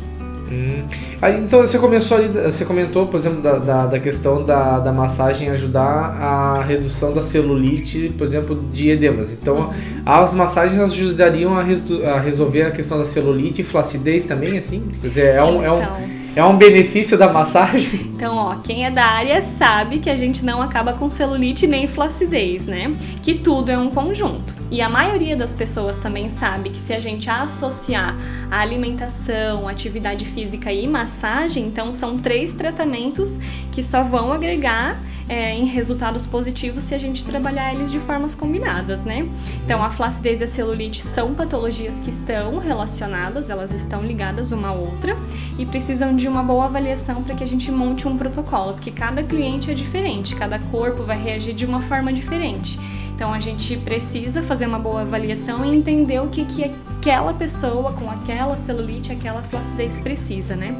Hum. 0.52 0.84
Aí, 1.22 1.40
então 1.40 1.62
você 1.62 1.80
começou 1.80 2.18
ali, 2.18 2.28
você 2.28 2.66
comentou, 2.66 3.08
por 3.08 3.18
exemplo, 3.18 3.42
da, 3.42 3.58
da, 3.58 3.86
da, 3.88 4.00
questão 4.00 4.44
da, 4.44 4.80
da 4.80 4.92
massagem 4.92 5.50
ajudar 5.50 5.82
a 5.82 6.62
redução 6.62 7.14
da 7.14 7.22
celulite, 7.22 8.14
por 8.18 8.28
exemplo, 8.28 8.64
de 8.72 8.90
edemas. 8.90 9.34
Então, 9.34 9.72
as 10.06 10.36
massagens 10.36 10.80
ajudariam 10.80 11.56
a, 11.58 11.62
a 11.62 12.20
resolver 12.20 12.64
a 12.64 12.72
questão 12.72 12.98
da 12.98 13.06
celulite 13.06 13.62
e 13.62 13.64
flacidez 13.64 14.24
também, 14.24 14.58
assim? 14.58 14.84
Quer 15.02 15.08
dizer, 15.08 15.36
é 15.36 15.44
um, 15.44 15.64
é 15.64 15.72
um, 15.72 15.82
então. 15.82 15.98
é 16.36 16.44
um 16.44 16.58
benefício 16.58 17.18
da 17.18 17.32
massagem? 17.32 18.06
Então, 18.16 18.38
ó, 18.38 18.56
quem 18.56 18.86
é 18.86 18.90
da 18.90 19.04
área 19.04 19.42
sabe 19.42 20.00
que 20.00 20.10
a 20.10 20.16
gente 20.16 20.44
não 20.46 20.62
acaba 20.62 20.94
com 20.94 21.10
celulite 21.10 21.68
nem 21.68 21.86
flacidez, 21.86 22.66
né? 22.66 22.96
Que 23.22 23.36
tudo 23.36 23.70
é 23.70 23.78
um 23.78 23.90
conjunto. 23.90 24.54
E 24.76 24.82
a 24.82 24.90
maioria 24.90 25.38
das 25.38 25.56
pessoas 25.56 25.98
também 25.98 26.30
sabe 26.30 26.70
que 26.70 26.76
se 26.76 26.92
a 26.92 27.00
gente 27.00 27.30
associar 27.30 28.14
a 28.52 28.60
alimentação, 28.60 29.70
atividade 29.70 30.26
física 30.26 30.70
e 30.70 30.86
massagem, 30.86 31.66
então 31.66 31.94
são 31.94 32.18
três 32.18 32.54
tratamentos 32.54 33.40
que 33.72 33.82
só 33.82 34.04
vão 34.04 34.34
agregar 34.34 35.02
é, 35.30 35.54
em 35.56 35.64
resultados 35.64 36.28
positivos 36.28 36.84
se 36.84 36.94
a 36.94 36.98
gente 36.98 37.24
trabalhar 37.24 37.74
eles 37.74 37.90
de 37.90 38.00
formas 38.02 38.36
combinadas, 38.36 39.06
né? 39.06 39.26
Então, 39.64 39.82
a 39.82 39.90
flacidez 39.90 40.42
e 40.42 40.44
a 40.44 40.48
celulite 40.48 41.02
são 41.02 41.34
patologias 41.34 41.98
que 41.98 42.10
estão 42.10 42.60
relacionadas, 42.60 43.50
elas 43.50 43.74
estão 43.74 44.02
ligadas 44.02 44.52
uma 44.52 44.68
à 44.68 44.74
outra 44.74 45.16
e 45.58 45.66
precisam 45.66 46.14
de 46.14 46.28
uma 46.28 46.44
boa 46.44 46.66
avaliação 46.66 47.24
para 47.24 47.34
que 47.34 47.44
a 47.46 47.48
gente 47.48 47.72
monte 47.72 48.10
um 48.10 48.18
protocolo, 48.18 48.74
porque 48.74 48.92
cada 48.92 49.24
cliente 49.24 49.72
é 49.72 49.74
diferente, 49.74 50.36
cada 50.36 50.60
corpo 50.60 51.02
vai 51.04 51.18
reagir 51.18 51.54
de 51.54 51.66
uma 51.66 51.82
forma 51.82 52.12
diferente. 52.12 52.78
Então 53.16 53.34
a 53.34 53.40
gente 53.40 53.78
precisa 53.78 54.42
fazer 54.42 54.68
uma 54.68 54.78
boa 54.78 55.02
avaliação 55.02 55.64
e 55.64 55.74
entender 55.74 56.22
o 56.22 56.28
que, 56.28 56.44
que 56.44 56.66
aquela 56.66 57.34
pessoa 57.34 57.94
com 57.94 58.12
aquela 58.12 58.58
celulite, 58.58 59.14
aquela 59.14 59.42
flacidez 59.42 60.02
precisa, 60.02 60.54
né? 60.54 60.76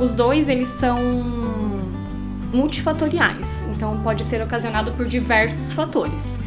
Os 0.00 0.12
dois 0.12 0.48
eles 0.48 0.70
são 0.70 0.98
multifatoriais, 2.52 3.64
então 3.70 4.00
pode 4.02 4.24
ser 4.24 4.42
ocasionado 4.42 4.90
por 4.92 5.06
diversos 5.06 5.72
fatores. 5.72 6.40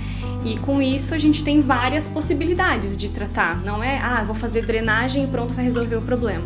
E 0.43 0.57
com 0.57 0.81
isso 0.81 1.15
a 1.15 1.17
gente 1.17 1.45
tem 1.45 1.61
várias 1.61 2.09
possibilidades 2.09 2.97
de 2.97 3.07
tratar. 3.07 3.61
Não 3.63 3.81
é, 3.81 3.99
ah, 3.99 4.25
vou 4.25 4.35
fazer 4.35 4.65
drenagem 4.65 5.23
e 5.23 5.27
pronto, 5.27 5.53
vai 5.53 5.63
resolver 5.63 5.95
o 5.95 6.01
problema. 6.01 6.43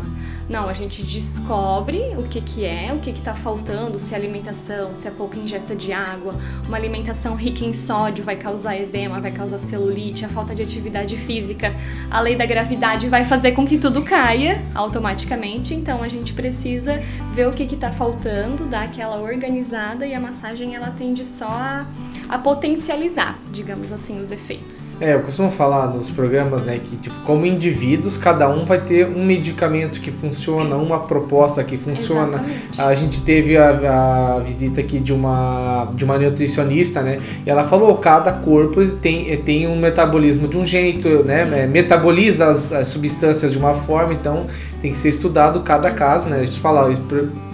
Não, 0.48 0.68
a 0.68 0.72
gente 0.72 1.02
descobre 1.02 2.14
o 2.16 2.22
que, 2.22 2.40
que 2.40 2.64
é, 2.64 2.92
o 2.92 3.00
que 3.00 3.10
está 3.10 3.34
faltando, 3.34 3.98
se 3.98 4.14
é 4.14 4.16
alimentação, 4.16 4.94
se 4.94 5.08
é 5.08 5.10
pouca 5.10 5.36
ingesta 5.38 5.74
de 5.74 5.92
água, 5.92 6.36
uma 6.68 6.76
alimentação 6.76 7.34
rica 7.34 7.64
em 7.64 7.74
sódio 7.74 8.24
vai 8.24 8.36
causar 8.36 8.76
edema, 8.76 9.20
vai 9.20 9.32
causar 9.32 9.58
celulite, 9.58 10.24
a 10.24 10.28
falta 10.28 10.54
de 10.54 10.62
atividade 10.62 11.16
física, 11.16 11.74
a 12.08 12.20
lei 12.20 12.36
da 12.36 12.46
gravidade 12.46 13.08
vai 13.08 13.24
fazer 13.24 13.52
com 13.52 13.66
que 13.66 13.76
tudo 13.76 14.02
caia 14.02 14.62
automaticamente, 14.72 15.74
então 15.74 16.00
a 16.00 16.08
gente 16.08 16.32
precisa 16.32 17.00
ver 17.34 17.48
o 17.48 17.52
que 17.52 17.64
está 17.64 17.90
faltando, 17.90 18.66
dar 18.66 18.84
aquela 18.84 19.20
organizada 19.20 20.06
e 20.06 20.14
a 20.14 20.20
massagem 20.20 20.76
ela 20.76 20.94
tende 20.96 21.24
só 21.24 21.48
a 21.48 21.86
a 22.28 22.38
potencializar, 22.38 23.38
digamos 23.52 23.92
assim, 23.92 24.20
os 24.20 24.32
efeitos. 24.32 24.96
É, 25.00 25.14
eu 25.14 25.20
costumo 25.20 25.50
falar 25.50 25.86
nos 25.88 26.10
programas, 26.10 26.64
né, 26.64 26.80
que 26.82 26.96
tipo, 26.96 27.14
como 27.24 27.46
indivíduos, 27.46 28.16
cada 28.16 28.48
um 28.48 28.64
vai 28.64 28.80
ter 28.80 29.06
um 29.06 29.24
medicamento 29.24 30.00
que 30.00 30.10
funciona, 30.10 30.76
uma 30.76 31.00
proposta 31.00 31.62
que 31.62 31.76
funciona. 31.76 32.38
Exatamente. 32.38 32.80
A 32.80 32.94
gente 32.94 33.20
teve 33.20 33.56
a, 33.56 34.36
a, 34.36 34.38
visita 34.40 34.80
aqui 34.80 34.98
de 34.98 35.12
uma 35.12 35.88
de 35.94 36.04
uma 36.04 36.18
nutricionista, 36.18 37.02
né, 37.02 37.20
e 37.44 37.50
ela 37.50 37.64
falou 37.64 37.96
cada 37.96 38.32
corpo 38.32 38.84
tem 38.86 39.36
tem 39.38 39.66
um 39.66 39.78
metabolismo 39.78 40.48
de 40.48 40.56
um 40.56 40.64
jeito, 40.64 41.24
né, 41.24 41.62
é, 41.62 41.66
metaboliza 41.66 42.46
as, 42.46 42.72
as, 42.72 42.88
substâncias 42.88 43.52
de 43.52 43.58
uma 43.58 43.74
forma, 43.74 44.12
então 44.12 44.46
tem 44.80 44.90
que 44.90 44.96
ser 44.96 45.08
estudado 45.08 45.60
cada 45.60 45.90
caso, 45.90 46.28
né? 46.28 46.40
A 46.40 46.44
gente 46.44 46.60
fala, 46.60 46.88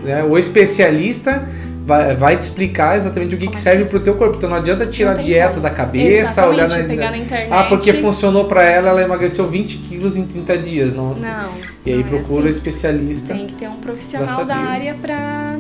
né, 0.03 0.25
o 0.25 0.39
especialista 0.39 1.47
vai, 1.85 2.15
vai 2.15 2.37
te 2.37 2.43
explicar 2.43 2.97
exatamente 2.97 3.35
o 3.35 3.39
que, 3.39 3.49
que 3.49 3.57
é 3.57 3.59
serve 3.59 3.85
pro 3.85 4.01
teu 4.01 4.15
corpo. 4.15 4.37
Então 4.37 4.49
não 4.49 4.57
adianta 4.57 4.87
tirar 4.87 5.13
a 5.13 5.15
dieta 5.15 5.51
como. 5.51 5.63
da 5.63 5.71
cabeça, 5.71 6.43
exatamente, 6.43 6.55
olhar 6.55 6.69
na, 6.69 6.89
pegar 6.89 7.11
na 7.11 7.19
internet. 7.19 7.53
Ah, 7.53 7.65
porque 7.65 7.93
funcionou 7.93 8.45
para 8.45 8.63
ela, 8.63 8.91
ela 8.91 9.03
emagreceu 9.03 9.47
20 9.49 9.79
quilos 9.79 10.17
em 10.17 10.27
30 10.27 10.59
dias. 10.59 10.93
Nossa. 10.93 11.29
Não. 11.29 11.53
E 11.85 11.93
aí 11.93 11.99
não 11.99 12.05
procura 12.05 12.47
é 12.47 12.51
assim. 12.51 12.59
especialista. 12.59 13.35
Tem 13.35 13.47
que 13.47 13.55
ter 13.55 13.69
um 13.69 13.77
profissional 13.77 14.45
da 14.45 14.57
área 14.57 14.95
para 14.95 15.59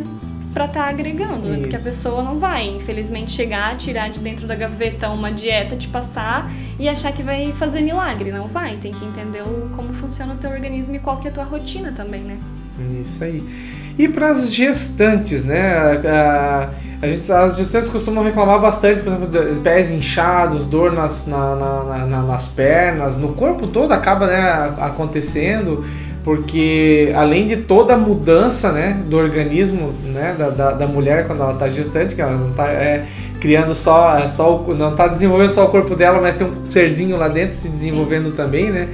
para 0.52 0.66
estar 0.66 0.82
tá 0.82 0.88
agregando, 0.90 1.48
né? 1.48 1.60
porque 1.60 1.76
a 1.76 1.80
pessoa 1.80 2.22
não 2.22 2.38
vai, 2.38 2.68
infelizmente, 2.68 3.32
chegar, 3.32 3.74
tirar 3.78 4.10
de 4.10 4.20
dentro 4.20 4.46
da 4.46 4.54
gaveta 4.54 5.08
uma 5.08 5.32
dieta, 5.32 5.76
te 5.76 5.88
passar 5.88 6.50
e 6.78 6.86
achar 6.90 7.10
que 7.10 7.22
vai 7.22 7.54
fazer 7.54 7.80
milagre. 7.80 8.30
Não 8.30 8.48
vai, 8.48 8.76
tem 8.76 8.92
que 8.92 9.02
entender 9.02 9.40
o, 9.40 9.70
como 9.74 9.94
funciona 9.94 10.34
o 10.34 10.36
teu 10.36 10.50
organismo 10.50 10.94
e 10.94 10.98
qual 10.98 11.16
que 11.16 11.26
é 11.26 11.30
a 11.30 11.34
tua 11.34 11.44
rotina 11.44 11.90
também, 11.92 12.20
né? 12.20 12.36
Isso 13.00 13.24
aí. 13.24 13.42
E 13.98 14.08
para 14.08 14.28
as 14.28 14.54
gestantes, 14.54 15.44
né? 15.44 16.00
A, 17.02 17.06
gente, 17.06 17.32
as 17.32 17.56
gestantes 17.56 17.90
costumam 17.90 18.22
reclamar 18.22 18.60
bastante, 18.60 19.02
por 19.02 19.08
exemplo, 19.08 19.26
de 19.26 19.60
pés 19.60 19.90
inchados, 19.90 20.66
dor 20.66 20.92
nas, 20.92 21.26
na, 21.26 21.56
na, 21.56 22.06
na, 22.06 22.22
nas 22.22 22.46
pernas, 22.46 23.16
no 23.16 23.32
corpo 23.32 23.66
todo 23.66 23.92
acaba 23.92 24.28
né, 24.28 24.72
acontecendo, 24.78 25.84
porque 26.22 27.12
além 27.16 27.48
de 27.48 27.56
toda 27.56 27.94
a 27.94 27.98
mudança 27.98 28.70
né, 28.70 29.00
do 29.04 29.16
organismo 29.16 29.92
né, 30.04 30.36
da, 30.38 30.50
da, 30.50 30.70
da 30.72 30.86
mulher 30.86 31.26
quando 31.26 31.42
ela 31.42 31.54
está 31.54 31.68
gestante, 31.68 32.14
que 32.14 32.22
ela 32.22 32.36
não 32.36 32.50
está 32.50 32.68
é, 32.68 33.06
criando 33.40 33.74
só, 33.74 34.16
é, 34.16 34.28
só 34.28 34.56
o, 34.56 34.72
não 34.72 34.92
está 34.92 35.08
desenvolvendo 35.08 35.50
só 35.50 35.64
o 35.64 35.68
corpo 35.68 35.96
dela, 35.96 36.20
mas 36.22 36.36
tem 36.36 36.46
um 36.46 36.70
serzinho 36.70 37.16
lá 37.16 37.26
dentro 37.26 37.56
se 37.56 37.68
desenvolvendo 37.68 38.30
também, 38.30 38.70
né? 38.70 38.88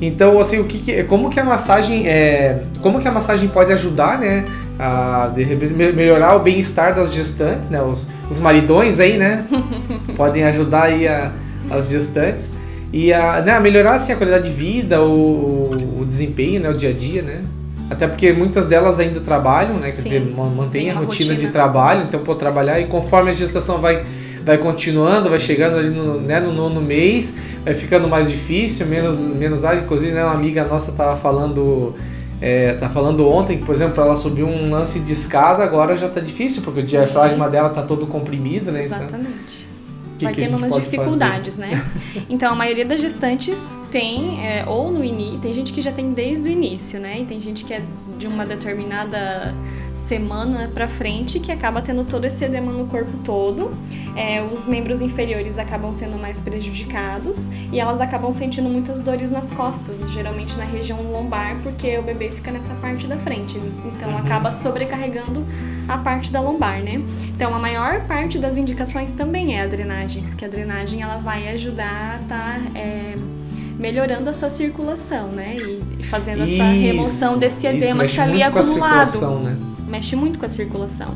Então, 0.00 0.38
assim, 0.38 0.60
o 0.60 0.64
que, 0.64 0.78
que 0.78 1.04
como 1.04 1.28
que 1.28 1.40
a 1.40 1.44
massagem 1.44 2.06
é, 2.06 2.62
como 2.80 3.00
que 3.00 3.08
a 3.08 3.12
massagem 3.12 3.48
pode 3.48 3.72
ajudar, 3.72 4.18
né, 4.18 4.44
a 4.78 5.30
de, 5.34 5.44
melhorar 5.92 6.36
o 6.36 6.40
bem-estar 6.40 6.94
das 6.94 7.12
gestantes, 7.12 7.68
né, 7.68 7.82
os, 7.82 8.08
os 8.30 8.38
maridões 8.38 9.00
aí, 9.00 9.18
né, 9.18 9.44
podem 10.16 10.44
ajudar 10.44 10.84
aí 10.84 11.08
a, 11.08 11.32
as 11.70 11.88
gestantes 11.88 12.52
e 12.92 13.12
a, 13.12 13.42
né, 13.42 13.52
a 13.52 13.60
melhorar 13.60 13.96
assim 13.96 14.12
a 14.12 14.16
qualidade 14.16 14.48
de 14.48 14.54
vida, 14.54 15.02
o, 15.02 16.00
o, 16.00 16.04
desempenho, 16.04 16.60
né, 16.60 16.70
o 16.70 16.74
dia 16.74 16.90
a 16.90 16.92
dia, 16.92 17.22
né. 17.22 17.42
Até 17.90 18.06
porque 18.06 18.32
muitas 18.32 18.66
delas 18.66 19.00
ainda 19.00 19.18
trabalham, 19.18 19.74
né, 19.74 19.86
quer 19.86 19.92
Sim, 19.92 20.02
dizer, 20.02 20.20
mantém 20.20 20.90
a 20.90 20.94
rotina, 20.94 21.32
rotina 21.32 21.34
de 21.34 21.48
trabalho, 21.48 22.04
então 22.06 22.20
pode 22.20 22.38
trabalhar 22.38 22.78
e 22.78 22.84
conforme 22.84 23.30
a 23.30 23.34
gestação 23.34 23.78
vai 23.78 24.02
vai 24.48 24.56
continuando, 24.56 25.28
vai 25.28 25.38
chegando 25.38 25.76
ali 25.76 25.90
no, 25.90 26.18
né, 26.20 26.40
no 26.40 26.52
nono 26.52 26.80
mês, 26.80 27.34
vai 27.62 27.74
ficando 27.74 28.08
mais 28.08 28.30
difícil, 28.30 28.86
menos, 28.86 29.20
menos 29.20 29.62
área. 29.62 29.80
Inclusive, 29.80 30.12
né, 30.12 30.24
uma 30.24 30.32
amiga 30.32 30.64
nossa 30.64 30.90
tava 30.90 31.14
falando. 31.14 31.94
É, 32.40 32.74
tá 32.74 32.88
falando 32.88 33.28
ontem 33.28 33.58
que, 33.58 33.64
por 33.64 33.74
exemplo, 33.74 34.00
ela 34.02 34.14
subiu 34.16 34.46
um 34.46 34.70
lance 34.70 35.00
de 35.00 35.12
escada, 35.12 35.64
agora 35.64 35.96
já 35.96 36.08
tá 36.08 36.20
difícil, 36.20 36.62
porque 36.62 36.80
Sim. 36.80 36.86
o 36.86 36.90
diafragma 36.90 37.48
dela 37.50 37.68
tá 37.68 37.82
todo 37.82 38.06
comprimido, 38.06 38.70
né? 38.70 38.86
Então, 38.86 38.98
Exatamente. 38.98 39.66
Então, 39.66 39.77
que 40.18 40.24
vai 40.24 40.34
que 40.34 40.42
tendo 40.42 40.56
umas 40.56 40.74
dificuldades, 40.74 41.56
fazer? 41.56 41.76
né? 41.76 41.84
Então, 42.28 42.52
a 42.52 42.54
maioria 42.54 42.84
das 42.84 43.00
gestantes 43.00 43.76
tem, 43.90 44.44
é, 44.44 44.64
ou 44.66 44.90
no 44.90 45.04
início, 45.04 45.38
tem 45.38 45.54
gente 45.54 45.72
que 45.72 45.80
já 45.80 45.92
tem 45.92 46.12
desde 46.12 46.48
o 46.48 46.52
início, 46.52 46.98
né? 46.98 47.20
E 47.20 47.24
tem 47.24 47.40
gente 47.40 47.64
que 47.64 47.72
é 47.72 47.82
de 48.18 48.26
uma 48.26 48.44
determinada 48.44 49.54
semana 49.94 50.70
para 50.72 50.88
frente 50.88 51.38
que 51.38 51.52
acaba 51.52 51.80
tendo 51.80 52.04
todo 52.04 52.24
esse 52.24 52.44
edema 52.44 52.72
no 52.72 52.86
corpo 52.86 53.16
todo. 53.24 53.70
É, 54.16 54.42
os 54.42 54.66
membros 54.66 55.00
inferiores 55.00 55.58
acabam 55.58 55.94
sendo 55.94 56.18
mais 56.18 56.40
prejudicados 56.40 57.48
e 57.72 57.78
elas 57.78 58.00
acabam 58.00 58.32
sentindo 58.32 58.68
muitas 58.68 59.00
dores 59.00 59.30
nas 59.30 59.52
costas, 59.52 60.10
geralmente 60.10 60.56
na 60.56 60.64
região 60.64 61.00
lombar, 61.02 61.56
porque 61.62 61.96
o 61.98 62.02
bebê 62.02 62.30
fica 62.30 62.50
nessa 62.50 62.74
parte 62.74 63.06
da 63.06 63.16
frente. 63.16 63.56
Então 63.56 64.10
uhum. 64.10 64.18
acaba 64.18 64.50
sobrecarregando 64.50 65.46
a 65.86 65.98
parte 65.98 66.32
da 66.32 66.40
lombar, 66.40 66.82
né? 66.82 67.00
Então 67.34 67.54
a 67.54 67.58
maior 67.58 68.06
parte 68.06 68.38
das 68.38 68.56
indicações 68.56 69.12
também 69.12 69.56
é 69.56 69.62
a 69.62 69.66
drenagem, 70.08 70.22
porque 70.22 70.44
a 70.44 70.48
drenagem 70.48 71.02
ela 71.02 71.18
vai 71.18 71.48
ajudar 71.48 72.18
a 72.18 72.22
estar 72.22 72.60
tá, 72.60 72.78
é, 72.78 73.14
melhorando 73.78 74.28
essa 74.30 74.48
circulação, 74.48 75.28
né? 75.28 75.56
E 75.56 76.02
fazendo 76.04 76.44
isso, 76.44 76.54
essa 76.54 76.64
remoção 76.64 77.38
desse 77.38 77.66
edema 77.66 78.04
que 78.04 78.10
está 78.10 78.24
ali 78.24 78.42
acumulado. 78.42 79.38
Né? 79.40 79.56
Mexe 79.86 80.16
muito 80.16 80.38
com 80.38 80.46
a 80.46 80.48
circulação. 80.48 81.14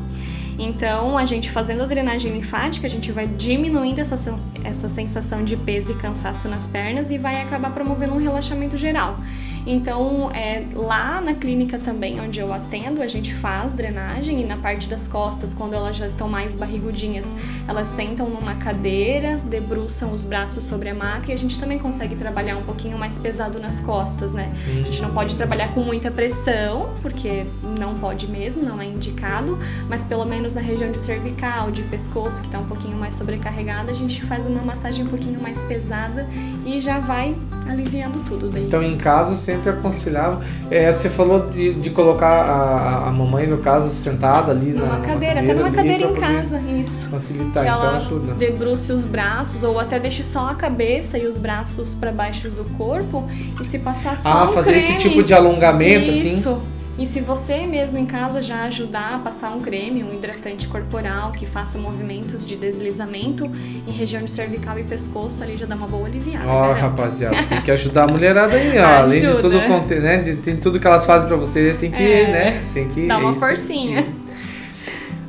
Então, 0.57 1.17
a 1.17 1.25
gente 1.25 1.49
fazendo 1.49 1.81
a 1.81 1.85
drenagem 1.87 2.31
linfática, 2.31 2.85
a 2.85 2.89
gente 2.89 3.11
vai 3.11 3.25
diminuindo 3.25 3.99
essa, 3.99 4.15
essa 4.63 4.87
sensação 4.87 5.43
de 5.43 5.57
peso 5.57 5.93
e 5.93 5.95
cansaço 5.95 6.47
nas 6.47 6.67
pernas 6.67 7.09
e 7.09 7.17
vai 7.17 7.41
acabar 7.41 7.71
promovendo 7.71 8.13
um 8.13 8.17
relaxamento 8.17 8.77
geral. 8.77 9.17
Então, 9.65 10.29
é, 10.31 10.65
lá 10.73 11.21
na 11.21 11.33
clínica 11.33 11.79
também, 11.79 12.19
onde 12.19 12.39
eu 12.39 12.53
atendo, 12.53 13.01
a 13.01 13.07
gente 13.07 13.33
faz 13.33 13.73
drenagem 13.73 14.41
e 14.41 14.45
na 14.45 14.57
parte 14.57 14.89
das 14.89 15.07
costas, 15.07 15.53
quando 15.53 15.73
elas 15.73 15.95
já 15.95 16.07
estão 16.07 16.27
mais 16.27 16.53
barrigudinhas, 16.55 17.33
elas 17.67 17.87
sentam 17.89 18.29
numa 18.29 18.55
cadeira, 18.55 19.39
debruçam 19.45 20.11
os 20.11 20.25
braços 20.25 20.63
sobre 20.63 20.89
a 20.89 20.95
maca 20.95 21.31
e 21.31 21.33
a 21.33 21.37
gente 21.37 21.59
também 21.59 21.79
consegue 21.79 22.15
trabalhar 22.15 22.57
um 22.57 22.63
pouquinho 22.63 22.97
mais 22.97 23.17
pesado 23.17 23.59
nas 23.59 23.79
costas, 23.79 24.33
né? 24.33 24.51
A 24.67 24.83
gente 24.83 25.01
não 25.01 25.11
pode 25.11 25.35
trabalhar 25.35 25.73
com 25.73 25.81
muita 25.81 26.11
pressão, 26.11 26.89
porque 27.01 27.45
não 27.79 27.95
pode 27.95 28.27
mesmo, 28.27 28.63
não 28.63 28.81
é 28.81 28.85
indicado, 28.85 29.57
mas 29.87 30.03
pelo 30.03 30.25
menos 30.25 30.53
na 30.53 30.61
região 30.61 30.91
de 30.91 30.99
cervical, 30.99 31.71
de 31.71 31.83
pescoço, 31.83 32.39
que 32.41 32.47
está 32.47 32.59
um 32.59 32.65
pouquinho 32.65 32.97
mais 32.97 33.15
sobrecarregada, 33.15 33.91
a 33.91 33.95
gente 33.95 34.21
faz 34.25 34.45
uma 34.45 34.61
massagem 34.61 35.05
um 35.05 35.09
pouquinho 35.09 35.41
mais 35.41 35.63
pesada 35.63 36.27
e 36.65 36.79
já 36.79 36.99
vai 36.99 37.35
aliviando 37.69 38.23
tudo 38.27 38.49
daí. 38.49 38.65
Então 38.65 38.83
em 38.83 38.97
casa 38.97 39.35
você 39.35 39.52
sempre 39.53 39.69
aconselhava. 39.69 40.41
É, 40.69 40.91
você 40.91 41.09
falou 41.09 41.47
de, 41.47 41.73
de 41.75 41.89
colocar 41.89 42.27
a, 42.29 43.07
a 43.07 43.11
mamãe, 43.11 43.47
no 43.47 43.57
caso, 43.57 43.89
sentada 43.89 44.51
ali 44.51 44.71
numa 44.73 44.97
na 44.97 45.05
cadeira, 45.05 45.39
até 45.41 45.53
numa 45.53 45.71
cadeira 45.71 46.03
em 46.05 46.13
casa, 46.13 46.59
isso. 46.59 47.07
Facilitar, 47.09 47.63
que 47.63 47.69
então 47.69 47.81
ela 47.83 47.95
ajuda. 47.97 48.33
Debruce 48.33 48.91
os 48.91 49.05
braços 49.05 49.63
ou 49.63 49.79
até 49.79 49.99
deixe 49.99 50.23
só 50.23 50.49
a 50.49 50.55
cabeça 50.55 51.17
e 51.17 51.25
os 51.25 51.37
braços 51.37 51.95
para 51.95 52.11
baixo 52.11 52.49
do 52.49 52.63
corpo 52.77 53.27
e 53.61 53.65
se 53.65 53.79
passar 53.79 54.17
só 54.17 54.29
Ah, 54.29 54.43
um 54.45 54.47
fazer 54.47 54.71
creme, 54.71 54.77
esse 54.95 54.97
tipo 54.97 55.23
de 55.23 55.33
alongamento 55.33 56.09
isso. 56.11 56.49
assim. 56.49 56.61
E 56.97 57.07
se 57.07 57.21
você 57.21 57.65
mesmo 57.65 57.97
em 57.97 58.05
casa 58.05 58.39
já 58.39 58.63
ajudar 58.65 59.15
a 59.15 59.17
passar 59.19 59.49
um 59.49 59.59
creme, 59.59 60.03
um 60.03 60.13
hidratante 60.13 60.67
corporal 60.67 61.31
que 61.31 61.45
faça 61.45 61.77
movimentos 61.77 62.45
de 62.45 62.55
deslizamento 62.55 63.49
em 63.87 63.91
região 63.91 64.23
de 64.23 64.31
cervical 64.31 64.77
e 64.77 64.83
pescoço, 64.83 65.41
ali 65.41 65.57
já 65.57 65.65
dá 65.65 65.75
uma 65.75 65.87
boa 65.87 66.05
aliviada. 66.05 66.47
Ó, 66.47 66.69
oh, 66.69 66.73
rapaziada, 66.73 67.41
tem 67.43 67.61
que 67.61 67.71
ajudar 67.71 68.03
a 68.03 68.07
mulherada 68.07 68.55
aí, 68.55 68.77
ó. 68.77 68.85
Além 68.85 69.21
de 69.21 69.37
tudo, 69.39 69.59
né, 69.59 70.37
tem 70.43 70.55
tudo 70.55 70.79
que 70.79 70.85
elas 70.85 71.03
fazem 71.05 71.27
para 71.27 71.37
você, 71.37 71.75
tem 71.79 71.89
que, 71.89 72.03
é, 72.03 72.31
né, 72.31 72.63
tem 72.73 72.87
que... 72.87 73.07
Dar 73.07 73.17
uma 73.17 73.31
isso, 73.31 73.39
forcinha. 73.39 74.01
Isso. 74.01 74.22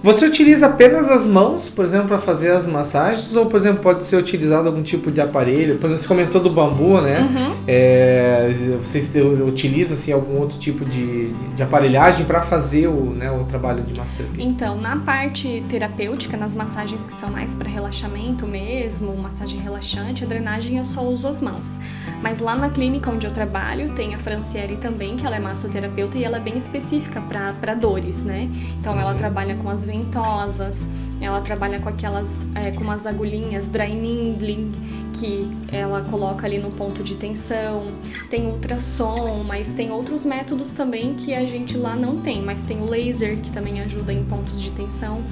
Você 0.05 0.27
utiliza 0.27 0.67
apenas 0.67 1.09
as 1.09 1.27
mãos, 1.27 1.71
por 1.71 1.83
exemplo, 1.83 2.09
para 2.09 2.19
fazer 2.19 2.51
as 2.51 2.67
massagens, 2.67 3.35
ou, 3.35 3.47
por 3.47 3.57
exemplo, 3.59 3.81
pode 3.81 4.05
ser 4.05 4.17
utilizado 4.17 4.69
algum 4.69 4.83
tipo 4.83 5.11
de 5.11 5.19
aparelho? 5.19 5.79
Por 5.79 5.87
exemplo, 5.87 6.03
você 6.03 6.07
comentou 6.07 6.43
do 6.43 6.51
bambu, 6.51 7.01
né? 7.01 7.21
Uhum. 7.21 7.57
É, 7.67 8.51
vocês 8.79 9.11
utilizam 9.47 9.97
assim, 9.97 10.13
algum 10.13 10.39
outro 10.39 10.59
tipo 10.59 10.85
de, 10.85 11.33
de 11.33 11.63
aparelhagem 11.63 12.27
para 12.27 12.43
fazer 12.43 12.87
o, 12.87 13.15
né, 13.15 13.31
o 13.31 13.45
trabalho 13.45 13.83
de 13.83 13.95
massoterapia? 13.95 14.45
Então, 14.45 14.79
na 14.79 14.95
parte 14.95 15.65
terapêutica, 15.71 16.37
nas 16.37 16.55
massagens 16.55 17.07
que 17.07 17.13
são 17.15 17.31
mais 17.31 17.55
para 17.55 17.71
relaxamento 17.71 18.47
mesmo, 18.47 19.17
massagem 19.17 19.59
relaxante, 19.59 20.23
a 20.23 20.27
drenagem 20.27 20.77
eu 20.77 20.85
só 20.85 21.03
uso 21.03 21.27
as 21.27 21.41
mãos. 21.41 21.79
Mas 22.23 22.41
lá 22.41 22.55
na 22.55 22.69
clínica 22.69 23.11
onde 23.11 23.27
eu 23.27 23.33
trabalho, 23.33 23.95
tem 23.95 24.15
a 24.15 24.19
Franciele 24.19 24.77
também, 24.77 25.17
que 25.17 25.25
ela 25.25 25.37
é 25.37 25.41
massoterapeuta 25.41 26.19
e 26.19 26.25
ela 26.25 26.37
é 26.37 26.41
bem 26.41 26.59
específica 26.59 27.23
para 27.23 27.75
dores, 27.75 28.23
né? 28.23 28.51
Então, 28.79 29.01
ela 29.01 29.13
uhum. 29.13 29.17
trabalha 29.17 29.57
com 29.57 29.71
as 29.71 29.94
ventosas, 29.95 30.89
ela 31.21 31.41
trabalha 31.41 31.79
com 31.79 31.89
aquelas, 31.89 32.45
é, 32.55 32.73
com 32.73 32.83
umas 32.83 33.07
agulhinhas 33.07 33.69
dry 33.69 33.95
needling, 33.95 34.73
que 35.15 35.49
ela 35.71 36.03
coloca 36.11 36.45
ali 36.45 36.59
no 36.59 36.71
ponto 36.73 37.03
de 37.03 37.15
tensão. 37.15 37.87
Tem 38.29 38.47
ultrassom, 38.47 39.45
mas 39.47 39.71
tem 39.71 39.91
outros 39.91 40.25
métodos 40.25 40.71
também 40.71 41.15
que 41.15 41.33
a 41.33 41.47
gente 41.47 41.77
lá 41.77 41.95
não 41.95 42.21
tem, 42.21 42.43
mas 42.43 42.63
tem 42.63 42.81
o 42.81 42.85
laser 42.85 43.37
que 43.39 43.51
também 43.51 43.81
ajuda 43.81 44.13
em 44.13 44.25
pontos 44.25 44.61
de 44.61 44.71
tensão. 44.73 45.23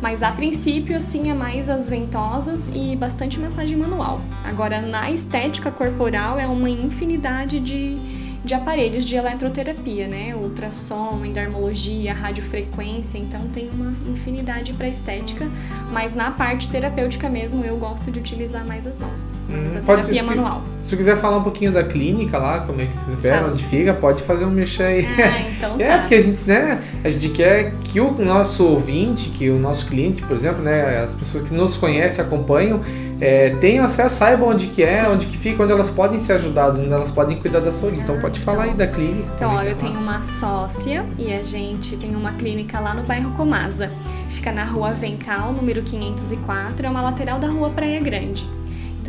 Mas 0.00 0.22
a 0.22 0.30
princípio, 0.32 0.96
assim, 0.96 1.30
é 1.30 1.34
mais 1.34 1.68
as 1.68 1.88
ventosas 1.88 2.70
e 2.74 2.96
bastante 2.96 3.38
massagem 3.38 3.76
manual. 3.76 4.20
Agora, 4.44 4.80
na 4.80 5.10
estética 5.10 5.70
corporal, 5.70 6.38
é 6.38 6.46
uma 6.46 6.70
infinidade 6.70 7.60
de 7.60 8.19
de 8.44 8.54
aparelhos 8.54 9.04
de 9.04 9.16
eletroterapia, 9.16 10.06
né? 10.06 10.34
Ultrassom, 10.34 11.24
endermologia, 11.24 12.14
radiofrequência, 12.14 13.18
então 13.18 13.40
tem 13.52 13.68
uma 13.72 13.94
infinidade 14.10 14.72
para 14.72 14.88
estética, 14.88 15.46
mas 15.92 16.14
na 16.14 16.30
parte 16.30 16.68
terapêutica 16.70 17.28
mesmo 17.28 17.64
eu 17.64 17.76
gosto 17.76 18.10
de 18.10 18.18
utilizar 18.18 18.64
mais 18.64 18.86
as 18.86 18.98
mãos, 18.98 19.34
mais 19.48 19.74
hum, 19.74 19.78
a 19.78 19.82
pode, 19.82 20.02
terapia 20.02 20.24
manual. 20.24 20.62
Se 20.80 20.88
tu 20.88 20.96
quiser 20.96 21.16
falar 21.16 21.36
um 21.36 21.42
pouquinho 21.42 21.70
da 21.70 21.84
clínica 21.84 22.38
lá, 22.38 22.60
como 22.60 22.80
é 22.80 22.86
que 22.86 22.96
se 22.96 23.10
espera, 23.10 23.46
onde 23.46 23.62
fica, 23.62 23.92
pode 23.92 24.22
fazer 24.22 24.46
um 24.46 24.50
merchan 24.50 24.86
aí. 24.86 25.06
Ah, 25.06 25.48
então 25.48 25.76
é, 25.78 25.88
tá. 25.88 25.98
porque 25.98 26.14
a 26.14 26.20
gente, 26.20 26.44
né, 26.44 26.80
a 27.04 27.10
gente 27.10 27.28
quer 27.28 27.74
que 27.84 28.00
o 28.00 28.12
nosso 28.12 28.64
ouvinte, 28.64 29.30
que 29.30 29.50
o 29.50 29.58
nosso 29.58 29.86
cliente, 29.86 30.22
por 30.22 30.34
exemplo, 30.34 30.62
né, 30.62 31.02
as 31.02 31.14
pessoas 31.14 31.46
que 31.46 31.54
nos 31.54 31.76
conhecem, 31.76 32.24
acompanham, 32.24 32.80
é, 33.20 33.50
tenham 33.60 33.84
acesso, 33.84 34.16
saibam 34.16 34.48
onde 34.48 34.68
que 34.68 34.82
é, 34.82 35.04
Sim. 35.04 35.10
onde 35.10 35.26
que 35.26 35.36
fica, 35.36 35.62
onde 35.62 35.72
elas 35.72 35.90
podem 35.90 36.18
ser 36.18 36.32
ajudadas, 36.32 36.80
onde 36.80 36.92
elas 36.92 37.10
podem 37.10 37.36
cuidar 37.36 37.60
da 37.60 37.70
saúde. 37.70 38.00
Então 38.00 38.18
pode 38.18 38.29
falar 38.38 38.64
aí 38.64 38.74
da 38.74 38.86
clínica. 38.86 39.32
Então, 39.34 39.54
olha, 39.54 39.68
é 39.68 39.72
eu 39.72 39.76
tenho 39.76 39.98
uma 39.98 40.22
sócia 40.22 41.04
e 41.18 41.32
a 41.32 41.42
gente 41.42 41.96
tem 41.96 42.14
uma 42.14 42.32
clínica 42.32 42.78
lá 42.78 42.94
no 42.94 43.02
bairro 43.02 43.32
Comasa. 43.32 43.90
Fica 44.28 44.52
na 44.52 44.64
rua 44.64 44.92
Vencal, 44.92 45.52
número 45.52 45.82
504, 45.82 46.86
é 46.86 46.88
uma 46.88 47.02
lateral 47.02 47.38
da 47.38 47.48
rua 47.48 47.70
Praia 47.70 48.00
Grande. 48.00 48.59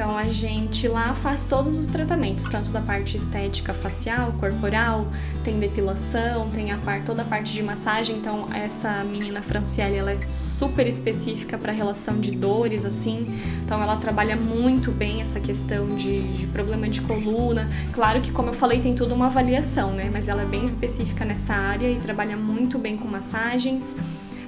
Então 0.02 0.18
a 0.18 0.26
gente 0.26 0.88
lá 0.88 1.14
faz 1.14 1.46
todos 1.46 1.78
os 1.78 1.86
tratamentos, 1.86 2.46
tanto 2.46 2.72
da 2.72 2.82
parte 2.82 3.16
estética 3.16 3.72
facial, 3.72 4.34
corporal, 4.40 5.06
tem 5.44 5.60
depilação, 5.60 6.50
tem 6.50 6.72
a 6.72 6.78
parte, 6.78 7.06
toda 7.06 7.22
a 7.22 7.26
parte 7.26 7.54
de 7.54 7.62
massagem. 7.62 8.18
Então 8.18 8.52
essa 8.52 9.04
menina 9.04 9.44
Franciele, 9.44 9.98
ela 9.98 10.12
é 10.12 10.16
super 10.26 10.88
específica 10.88 11.56
para 11.56 11.72
relação 11.72 12.20
de 12.20 12.32
dores 12.32 12.84
assim. 12.84 13.28
Então 13.64 13.80
ela 13.80 13.96
trabalha 13.96 14.36
muito 14.36 14.92
bem 14.92 15.22
essa 15.22 15.40
questão 15.40 15.96
de, 15.96 16.34
de 16.34 16.48
problema 16.48 16.90
de 16.90 17.02
coluna. 17.02 17.70
Claro 17.94 18.22
que 18.22 18.32
como 18.32 18.50
eu 18.50 18.56
falei 18.56 18.82
tem 18.82 18.96
tudo 18.96 19.14
uma 19.14 19.28
avaliação, 19.28 19.94
né? 19.94 20.10
Mas 20.12 20.28
ela 20.28 20.42
é 20.42 20.46
bem 20.46 20.66
específica 20.66 21.24
nessa 21.24 21.54
área 21.54 21.88
e 21.88 22.00
trabalha 22.00 22.36
muito 22.36 22.80
bem 22.80 22.98
com 22.98 23.08
massagens. 23.08 23.96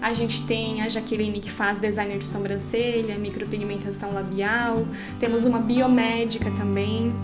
A 0.04 0.12
gente 0.12 0.46
tem 0.46 0.82
a 0.82 0.90
Jaqueline 0.90 1.40
que 1.40 1.50
faz 1.50 1.80
design 1.80 2.18
de 2.18 2.26
sobrancelha, 2.26 3.18
micropigmentação 3.18 4.12
labial. 4.12 4.86
Temos 5.18 5.46
uma 5.46 5.60
biomédica 5.60 6.52
também 6.52 7.16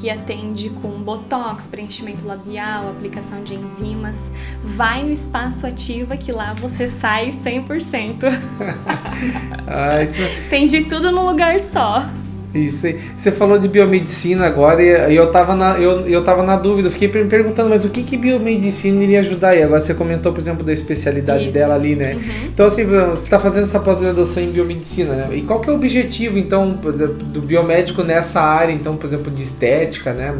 que 0.00 0.08
atende 0.08 0.70
com 0.70 0.90
botox, 1.02 1.66
preenchimento 1.66 2.24
labial, 2.24 2.88
aplicação 2.88 3.42
de 3.42 3.56
enzimas. 3.56 4.30
Vai 4.62 5.02
no 5.02 5.10
espaço 5.10 5.66
ativa 5.66 6.16
que 6.16 6.30
lá 6.30 6.52
você 6.52 6.86
sai 6.86 7.32
100%. 7.32 8.22
ah, 9.66 10.00
isso... 10.00 10.18
Tem 10.48 10.68
de 10.68 10.84
tudo 10.84 11.10
no 11.10 11.26
lugar 11.26 11.58
só. 11.58 12.08
Isso 12.54 12.86
aí. 12.86 12.98
Você 13.16 13.32
falou 13.32 13.58
de 13.58 13.68
biomedicina 13.68 14.46
agora 14.46 14.82
e 15.10 15.16
eu 15.16 15.30
tava 15.30 15.54
na, 15.54 15.78
eu, 15.78 16.06
eu 16.06 16.22
tava 16.22 16.42
na 16.42 16.56
dúvida, 16.56 16.90
fiquei 16.90 17.08
perguntando, 17.08 17.68
mas 17.68 17.84
o 17.84 17.90
que 17.90 18.02
que 18.02 18.16
biomedicina 18.16 19.02
iria 19.02 19.20
ajudar 19.20 19.50
aí? 19.50 19.62
Agora 19.62 19.80
você 19.80 19.92
comentou, 19.92 20.32
por 20.32 20.40
exemplo, 20.40 20.62
da 20.62 20.72
especialidade 20.72 21.44
Isso. 21.44 21.52
dela 21.52 21.74
ali, 21.74 21.96
né? 21.96 22.14
Uhum. 22.14 22.20
Então, 22.46 22.66
assim, 22.66 22.84
você 22.84 23.24
está 23.24 23.38
fazendo 23.38 23.64
essa 23.64 23.80
pós-graduação 23.80 24.42
em 24.42 24.50
biomedicina, 24.50 25.14
né? 25.14 25.28
E 25.32 25.42
qual 25.42 25.60
que 25.60 25.68
é 25.68 25.72
o 25.72 25.76
objetivo, 25.76 26.38
então, 26.38 26.70
do 26.70 27.40
biomédico 27.40 28.04
nessa 28.04 28.40
área, 28.40 28.72
então, 28.72 28.96
por 28.96 29.06
exemplo, 29.06 29.32
de 29.32 29.42
estética, 29.42 30.12
né? 30.12 30.32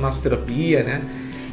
Massoterapia, 0.00 0.82
né? 0.82 1.02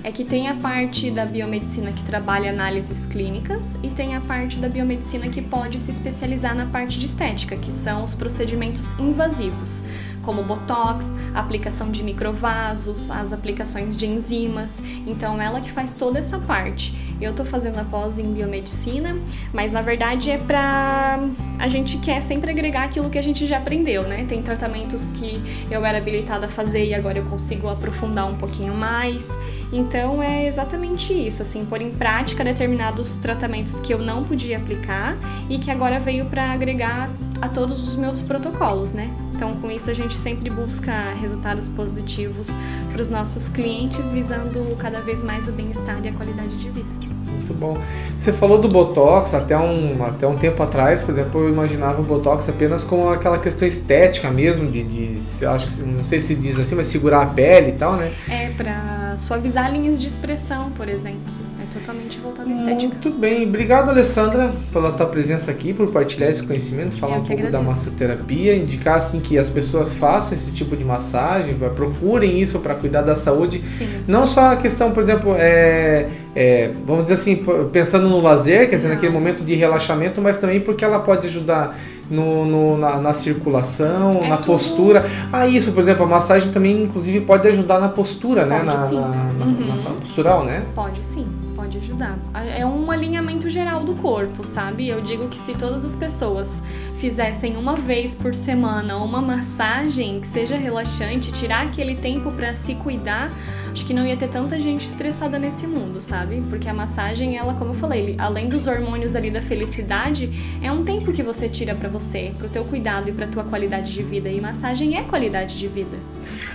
É 0.03 0.11
que 0.11 0.23
tem 0.23 0.47
a 0.47 0.55
parte 0.55 1.11
da 1.11 1.25
biomedicina 1.25 1.91
que 1.91 2.03
trabalha 2.03 2.49
análises 2.49 3.05
clínicas 3.05 3.77
e 3.83 3.89
tem 3.89 4.15
a 4.15 4.21
parte 4.21 4.57
da 4.57 4.67
biomedicina 4.67 5.29
que 5.29 5.41
pode 5.41 5.79
se 5.79 5.91
especializar 5.91 6.55
na 6.55 6.65
parte 6.65 6.99
de 6.99 7.05
estética, 7.05 7.55
que 7.55 7.71
são 7.71 8.03
os 8.03 8.15
procedimentos 8.15 8.97
invasivos 8.97 9.83
como 10.23 10.43
botox, 10.43 11.13
aplicação 11.33 11.89
de 11.91 12.03
microvasos, 12.03 13.09
as 13.11 13.33
aplicações 13.33 13.97
de 13.97 14.05
enzimas. 14.05 14.81
Então 15.05 15.41
ela 15.41 15.61
que 15.61 15.71
faz 15.71 15.93
toda 15.93 16.19
essa 16.19 16.39
parte. 16.39 17.11
Eu 17.21 17.33
tô 17.33 17.45
fazendo 17.45 17.77
a 17.77 17.83
pós 17.83 18.17
em 18.17 18.33
biomedicina, 18.33 19.15
mas 19.53 19.71
na 19.71 19.81
verdade 19.81 20.31
é 20.31 20.37
pra 20.37 21.19
a 21.59 21.67
gente 21.67 21.97
quer 21.99 22.21
sempre 22.21 22.49
agregar 22.49 22.85
aquilo 22.85 23.09
que 23.09 23.17
a 23.17 23.21
gente 23.21 23.45
já 23.45 23.59
aprendeu, 23.59 24.03
né? 24.03 24.25
Tem 24.27 24.41
tratamentos 24.41 25.11
que 25.11 25.39
eu 25.69 25.85
era 25.85 25.99
habilitada 25.99 26.47
a 26.47 26.49
fazer 26.49 26.85
e 26.85 26.93
agora 26.93 27.19
eu 27.19 27.25
consigo 27.25 27.69
aprofundar 27.69 28.25
um 28.25 28.35
pouquinho 28.35 28.73
mais. 28.73 29.29
Então 29.71 30.21
é 30.21 30.47
exatamente 30.47 31.13
isso, 31.13 31.43
assim, 31.43 31.63
pôr 31.63 31.81
em 31.81 31.91
prática 31.91 32.43
determinados 32.43 33.17
tratamentos 33.19 33.79
que 33.79 33.93
eu 33.93 33.99
não 33.99 34.23
podia 34.23 34.57
aplicar 34.57 35.15
e 35.49 35.59
que 35.59 35.69
agora 35.69 35.99
veio 35.99 36.25
para 36.25 36.51
agregar 36.51 37.09
a 37.41 37.47
todos 37.47 37.87
os 37.87 37.95
meus 37.95 38.19
protocolos, 38.21 38.93
né? 38.93 39.09
Então, 39.41 39.55
com 39.55 39.71
isso, 39.71 39.89
a 39.89 39.93
gente 39.95 40.13
sempre 40.13 40.51
busca 40.51 40.91
resultados 41.19 41.67
positivos 41.67 42.55
para 42.91 43.01
os 43.01 43.07
nossos 43.07 43.49
clientes, 43.49 44.13
visando 44.13 44.75
cada 44.77 45.01
vez 45.01 45.23
mais 45.23 45.47
o 45.47 45.51
bem-estar 45.51 45.99
e 46.03 46.09
a 46.09 46.13
qualidade 46.13 46.55
de 46.57 46.69
vida. 46.69 46.87
Muito 47.25 47.51
bom. 47.55 47.75
Você 48.15 48.31
falou 48.31 48.59
do 48.59 48.69
Botox 48.69 49.33
até 49.33 49.57
um, 49.57 50.05
até 50.05 50.27
um 50.27 50.37
tempo 50.37 50.61
atrás, 50.61 51.01
por 51.01 51.13
exemplo, 51.13 51.41
eu 51.41 51.49
imaginava 51.49 51.99
o 52.01 52.03
Botox 52.03 52.47
apenas 52.49 52.83
como 52.83 53.09
aquela 53.09 53.39
questão 53.39 53.67
estética 53.67 54.29
mesmo, 54.29 54.69
de, 54.69 54.83
de 54.83 55.43
acho 55.43 55.69
que 55.69 55.81
não 55.81 56.03
sei 56.03 56.19
se 56.19 56.35
diz 56.35 56.59
assim, 56.59 56.75
mas 56.75 56.85
segurar 56.85 57.23
a 57.23 57.25
pele 57.25 57.69
e 57.69 57.77
tal, 57.77 57.95
né? 57.95 58.13
É, 58.29 58.51
para 58.51 59.15
suavizar 59.17 59.73
linhas 59.73 59.99
de 59.99 60.07
expressão, 60.07 60.69
por 60.69 60.87
exemplo 60.87 61.40
totalmente 61.71 62.19
voltado 62.19 62.49
à 62.49 62.53
estética. 62.53 62.93
Muito 62.93 63.09
bem. 63.11 63.47
Obrigado, 63.47 63.89
Alessandra, 63.89 64.51
pela 64.71 64.91
tua 64.91 65.07
presença 65.07 65.49
aqui, 65.51 65.73
por 65.73 65.87
partilhar 65.91 66.29
esse 66.29 66.43
conhecimento, 66.43 66.95
falar 66.95 67.17
um 67.17 67.23
pouco 67.23 67.49
da 67.49 67.61
massoterapia, 67.61 68.55
indicar 68.55 68.97
assim 68.97 69.19
que 69.19 69.37
as 69.37 69.49
pessoas 69.49 69.93
façam 69.93 70.33
esse 70.33 70.51
tipo 70.51 70.75
de 70.75 70.83
massagem, 70.83 71.55
procurem 71.75 72.39
isso 72.39 72.59
para 72.59 72.75
cuidar 72.75 73.01
da 73.01 73.15
saúde. 73.15 73.61
Sim. 73.67 74.03
Não 74.07 74.27
só 74.27 74.51
a 74.51 74.55
questão, 74.55 74.91
por 74.91 75.01
exemplo, 75.01 75.35
é, 75.37 76.07
é, 76.35 76.71
vamos 76.85 77.03
dizer 77.03 77.15
assim, 77.15 77.43
pensando 77.71 78.09
no 78.09 78.21
lazer, 78.21 78.69
quer 78.69 78.75
dizer, 78.75 78.87
Não. 78.87 78.95
naquele 78.95 79.11
momento 79.11 79.43
de 79.43 79.53
relaxamento, 79.55 80.21
mas 80.21 80.37
também 80.37 80.61
porque 80.61 80.83
ela 80.83 80.99
pode 80.99 81.27
ajudar 81.27 81.77
no, 82.09 82.45
no 82.45 82.77
na, 82.77 82.97
na, 82.97 83.13
circulação, 83.13 84.21
é 84.23 84.29
na 84.29 84.37
tudo... 84.37 84.47
postura. 84.47 85.05
Ah, 85.31 85.47
isso, 85.47 85.71
por 85.71 85.81
exemplo, 85.81 86.03
a 86.03 86.07
massagem 86.07 86.51
também, 86.51 86.83
inclusive, 86.83 87.21
pode 87.21 87.47
ajudar 87.47 87.79
na 87.79 87.89
postura, 87.89 88.45
né? 88.45 88.59
pode, 88.59 88.67
né? 88.67 88.73
Na, 88.73 88.85
sim. 88.85 88.95
Na, 88.95 89.45
uhum. 89.45 89.83
na, 89.83 89.91
postural, 89.91 90.45
né? 90.45 90.63
Pode 90.73 91.03
sim 91.03 91.25
pode 91.61 91.77
ajudar. 91.77 92.17
É 92.57 92.65
um 92.65 92.89
alinhamento 92.89 93.47
geral 93.47 93.83
do 93.83 93.93
corpo, 93.93 94.43
sabe? 94.43 94.89
Eu 94.89 94.99
digo 94.99 95.27
que 95.27 95.37
se 95.37 95.53
todas 95.53 95.85
as 95.85 95.95
pessoas 95.95 96.61
fizessem 96.97 97.55
uma 97.55 97.75
vez 97.75 98.15
por 98.15 98.33
semana 98.33 98.97
uma 98.97 99.21
massagem 99.21 100.19
que 100.19 100.27
seja 100.27 100.57
relaxante, 100.57 101.31
tirar 101.31 101.67
aquele 101.67 101.95
tempo 101.95 102.31
para 102.31 102.55
se 102.55 102.73
cuidar, 102.75 103.31
acho 103.71 103.85
que 103.85 103.93
não 103.93 104.05
ia 104.05 104.17
ter 104.17 104.29
tanta 104.29 104.59
gente 104.59 104.85
estressada 104.85 105.39
nesse 105.39 105.65
mundo, 105.65 106.01
sabe? 106.01 106.43
Porque 106.49 106.67
a 106.67 106.73
massagem, 106.73 107.37
ela, 107.37 107.53
como 107.53 107.71
eu 107.71 107.75
falei, 107.75 108.15
além 108.17 108.49
dos 108.49 108.67
hormônios 108.67 109.15
ali 109.15 109.31
da 109.31 109.41
felicidade, 109.41 110.29
é 110.61 110.71
um 110.71 110.83
tempo 110.83 111.11
que 111.13 111.23
você 111.23 111.47
tira 111.47 111.73
para 111.73 111.89
você, 111.89 112.31
pro 112.37 112.49
teu 112.49 112.63
cuidado 112.65 113.09
e 113.09 113.11
pra 113.11 113.27
tua 113.27 113.43
qualidade 113.43 113.93
de 113.93 114.03
vida. 114.03 114.29
E 114.29 114.41
massagem 114.41 114.97
é 114.97 115.03
qualidade 115.03 115.57
de 115.57 115.67
vida. 115.67 115.97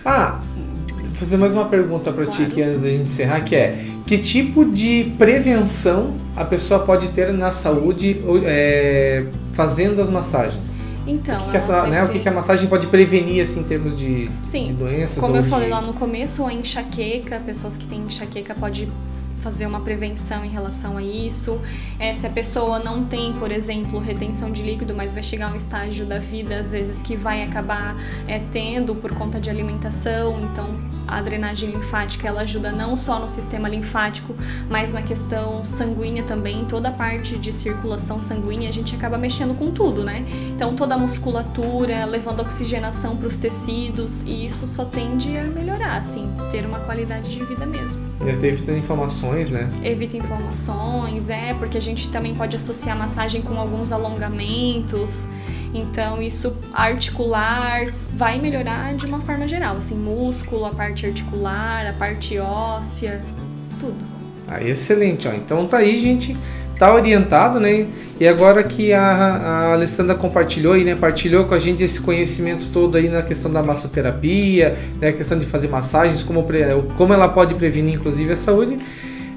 Ah, 0.04 0.40
vou 1.04 1.14
fazer 1.14 1.36
mais 1.36 1.54
uma 1.54 1.64
pergunta 1.64 2.12
para 2.12 2.24
claro. 2.26 2.38
ti 2.38 2.44
aqui 2.44 2.62
antes 2.62 2.80
da 2.80 2.88
gente 2.88 3.04
encerrar, 3.04 3.40
que 3.40 3.56
é 3.56 3.86
que 4.06 4.18
tipo 4.18 4.64
de 4.64 5.12
prevenção 5.18 6.14
a 6.36 6.44
pessoa 6.44 6.80
pode 6.80 7.08
ter 7.08 7.32
na 7.32 7.50
saúde 7.50 8.22
é, 8.44 9.24
fazendo 9.52 10.00
as 10.00 10.08
massagens? 10.08 10.75
Então, 11.06 11.36
o 11.36 11.44
que, 11.44 11.50
que 11.50 11.56
essa, 11.56 11.86
né, 11.86 12.02
o 12.02 12.08
que, 12.08 12.18
que 12.18 12.28
a 12.28 12.32
massagem 12.32 12.68
pode 12.68 12.88
prevenir 12.88 13.40
assim, 13.40 13.60
em 13.60 13.64
termos 13.64 13.96
de, 13.96 14.28
Sim, 14.44 14.64
de 14.64 14.72
doenças? 14.72 15.18
Como 15.18 15.36
eu 15.36 15.42
de... 15.42 15.48
falei 15.48 15.68
lá 15.68 15.80
no 15.80 15.94
começo, 15.94 16.44
a 16.44 16.52
enxaqueca, 16.52 17.40
pessoas 17.40 17.76
que 17.76 17.86
têm 17.86 18.00
enxaqueca 18.00 18.54
pode 18.54 18.88
fazer 19.40 19.66
uma 19.66 19.80
prevenção 19.80 20.44
em 20.44 20.48
relação 20.48 20.96
a 20.96 21.02
isso. 21.02 21.60
É, 21.98 22.12
se 22.12 22.26
a 22.26 22.30
pessoa 22.30 22.78
não 22.78 23.04
tem, 23.04 23.32
por 23.34 23.50
exemplo, 23.50 23.98
retenção 23.98 24.50
de 24.50 24.62
líquido, 24.62 24.94
mas 24.94 25.14
vai 25.14 25.22
chegar 25.22 25.50
a 25.50 25.52
um 25.52 25.56
estágio 25.56 26.06
da 26.06 26.18
vida, 26.18 26.58
às 26.58 26.72
vezes, 26.72 27.02
que 27.02 27.16
vai 27.16 27.42
acabar 27.42 27.96
é, 28.26 28.40
tendo 28.52 28.94
por 28.94 29.12
conta 29.12 29.40
de 29.40 29.50
alimentação, 29.50 30.40
então 30.50 30.96
a 31.06 31.20
drenagem 31.22 31.70
linfática 31.70 32.26
ela 32.26 32.42
ajuda 32.42 32.72
não 32.72 32.96
só 32.96 33.18
no 33.18 33.28
sistema 33.28 33.68
linfático, 33.68 34.34
mas 34.68 34.92
na 34.92 35.02
questão 35.02 35.64
sanguínea 35.64 36.24
também, 36.24 36.64
toda 36.64 36.88
a 36.88 36.92
parte 36.92 37.38
de 37.38 37.52
circulação 37.52 38.20
sanguínea, 38.20 38.68
a 38.68 38.72
gente 38.72 38.94
acaba 38.94 39.16
mexendo 39.16 39.56
com 39.56 39.70
tudo, 39.70 40.02
né? 40.02 40.24
Então 40.54 40.74
toda 40.74 40.94
a 40.94 40.98
musculatura, 40.98 42.04
levando 42.04 42.40
oxigenação 42.40 43.16
para 43.16 43.28
os 43.28 43.36
tecidos, 43.36 44.22
e 44.22 44.46
isso 44.46 44.66
só 44.66 44.84
tende 44.84 45.36
a 45.36 45.44
melhorar, 45.44 45.98
assim, 45.98 46.28
ter 46.50 46.66
uma 46.66 46.80
qualidade 46.80 47.30
de 47.30 47.44
vida 47.44 47.64
mesmo. 47.64 48.02
E 48.24 48.30
até 48.30 48.48
evita 48.48 48.72
inflamações, 49.26 49.48
né? 49.48 49.68
Evita 49.82 50.16
inflamações, 50.16 51.30
é, 51.30 51.54
porque 51.58 51.76
a 51.76 51.80
gente 51.80 52.10
também 52.10 52.34
pode 52.34 52.56
associar 52.56 52.96
massagem 52.96 53.42
com 53.42 53.58
alguns 53.58 53.92
alongamentos. 53.92 55.26
Então, 55.74 56.22
isso 56.22 56.56
articular 56.72 57.92
vai 58.14 58.40
melhorar 58.40 58.94
de 58.94 59.06
uma 59.06 59.20
forma 59.20 59.46
geral, 59.46 59.76
assim, 59.76 59.94
músculo, 59.94 60.64
a 60.64 60.70
parte 60.70 61.06
articular, 61.06 61.86
a 61.86 61.92
parte 61.92 62.38
óssea, 62.38 63.20
tudo. 63.78 63.96
Ah, 64.48 64.62
excelente, 64.62 65.26
ó. 65.26 65.32
Então 65.32 65.66
tá 65.66 65.78
aí, 65.78 65.96
gente. 65.96 66.36
Tá 66.78 66.92
orientado, 66.94 67.58
né? 67.58 67.86
E 68.20 68.28
agora 68.28 68.62
que 68.62 68.92
a, 68.92 69.02
a 69.02 69.72
Alessandra 69.72 70.14
compartilhou 70.14 70.74
aí, 70.74 70.84
né? 70.84 70.94
Partilhou 70.94 71.46
com 71.46 71.54
a 71.54 71.58
gente 71.58 71.82
esse 71.82 72.00
conhecimento 72.00 72.68
todo 72.68 72.96
aí 72.96 73.08
na 73.08 73.22
questão 73.22 73.50
da 73.50 73.62
massoterapia, 73.62 74.76
né? 75.00 75.08
A 75.08 75.12
questão 75.12 75.38
de 75.38 75.46
fazer 75.46 75.68
massagens, 75.68 76.22
como, 76.22 76.46
como 76.96 77.14
ela 77.14 77.28
pode 77.28 77.54
prevenir, 77.54 77.94
inclusive, 77.94 78.30
a 78.30 78.36
saúde. 78.36 78.78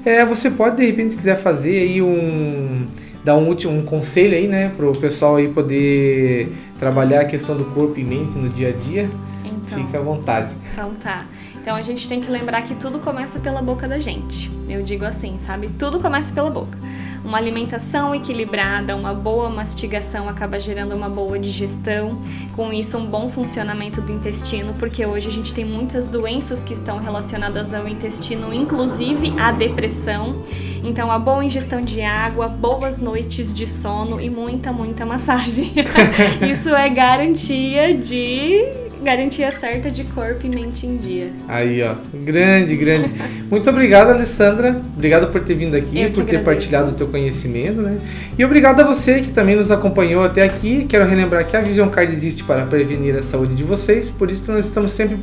É, 0.04 0.24
você 0.24 0.50
pode, 0.50 0.76
de 0.76 0.86
repente, 0.86 1.12
se 1.12 1.16
quiser 1.16 1.36
fazer 1.36 1.80
aí 1.80 2.02
um 2.02 2.86
dar 3.22 3.36
um, 3.36 3.50
um 3.50 3.82
conselho 3.82 4.34
aí, 4.34 4.48
né, 4.48 4.72
para 4.76 4.86
o 4.88 4.96
pessoal 4.96 5.36
aí 5.36 5.48
poder 5.48 6.50
trabalhar 6.78 7.20
a 7.20 7.24
questão 7.24 7.56
do 7.56 7.66
corpo 7.66 7.98
e 8.00 8.04
mente 8.04 8.38
no 8.38 8.48
dia 8.48 8.70
a 8.70 8.72
dia, 8.72 9.10
então, 9.44 9.78
fica 9.78 9.98
à 9.98 10.00
vontade. 10.00 10.54
Então 10.72 10.94
tá. 10.94 11.26
Então 11.60 11.76
a 11.76 11.82
gente 11.82 12.08
tem 12.08 12.20
que 12.22 12.30
lembrar 12.30 12.62
que 12.62 12.74
tudo 12.74 12.98
começa 12.98 13.38
pela 13.38 13.60
boca 13.60 13.86
da 13.86 13.98
gente. 13.98 14.50
Eu 14.68 14.82
digo 14.82 15.04
assim, 15.04 15.38
sabe? 15.38 15.68
Tudo 15.78 16.00
começa 16.00 16.32
pela 16.32 16.50
boca. 16.50 16.78
Uma 17.24 17.38
alimentação 17.38 18.14
equilibrada, 18.14 18.96
uma 18.96 19.12
boa 19.12 19.50
mastigação 19.50 20.28
acaba 20.28 20.58
gerando 20.58 20.94
uma 20.94 21.08
boa 21.08 21.38
digestão, 21.38 22.20
com 22.56 22.72
isso 22.72 22.96
um 22.96 23.04
bom 23.04 23.28
funcionamento 23.28 24.00
do 24.00 24.10
intestino, 24.10 24.74
porque 24.78 25.04
hoje 25.04 25.28
a 25.28 25.30
gente 25.30 25.52
tem 25.52 25.64
muitas 25.64 26.08
doenças 26.08 26.64
que 26.64 26.72
estão 26.72 26.98
relacionadas 26.98 27.74
ao 27.74 27.86
intestino, 27.86 28.52
inclusive 28.54 29.38
a 29.38 29.52
depressão. 29.52 30.42
Então 30.82 31.12
a 31.12 31.18
boa 31.18 31.44
ingestão 31.44 31.82
de 31.82 32.00
água, 32.00 32.48
boas 32.48 32.98
noites 32.98 33.52
de 33.52 33.66
sono 33.66 34.20
e 34.20 34.30
muita, 34.30 34.72
muita 34.72 35.04
massagem. 35.04 35.72
isso 36.50 36.70
é 36.70 36.88
garantia 36.88 37.94
de 37.94 38.89
garantia 39.02 39.50
certa 39.50 39.90
de 39.90 40.04
corpo 40.04 40.46
e 40.46 40.48
mente 40.48 40.86
em 40.86 40.96
dia. 40.96 41.32
Aí, 41.48 41.82
ó. 41.82 41.94
Grande, 42.12 42.76
grande. 42.76 43.10
Muito 43.50 43.68
obrigado, 43.70 44.10
Alessandra. 44.10 44.80
Obrigado 44.94 45.28
por 45.28 45.40
ter 45.40 45.54
vindo 45.54 45.74
aqui, 45.74 46.06
por 46.08 46.24
ter 46.24 46.36
agradeço. 46.36 46.44
partilhado 46.44 46.90
o 46.90 46.92
teu 46.92 47.08
conhecimento, 47.08 47.80
né? 47.80 47.98
E 48.38 48.44
obrigado 48.44 48.80
a 48.80 48.84
você 48.84 49.20
que 49.20 49.30
também 49.30 49.56
nos 49.56 49.70
acompanhou 49.70 50.22
até 50.22 50.42
aqui. 50.42 50.84
Quero 50.84 51.04
relembrar 51.06 51.46
que 51.46 51.56
a 51.56 51.60
Vision 51.60 51.88
Card 51.88 52.12
existe 52.12 52.44
para 52.44 52.66
prevenir 52.66 53.16
a 53.16 53.22
saúde 53.22 53.54
de 53.54 53.64
vocês, 53.64 54.10
por 54.10 54.30
isso 54.30 54.50
nós 54.52 54.66
estamos 54.66 54.92
sempre 54.92 55.18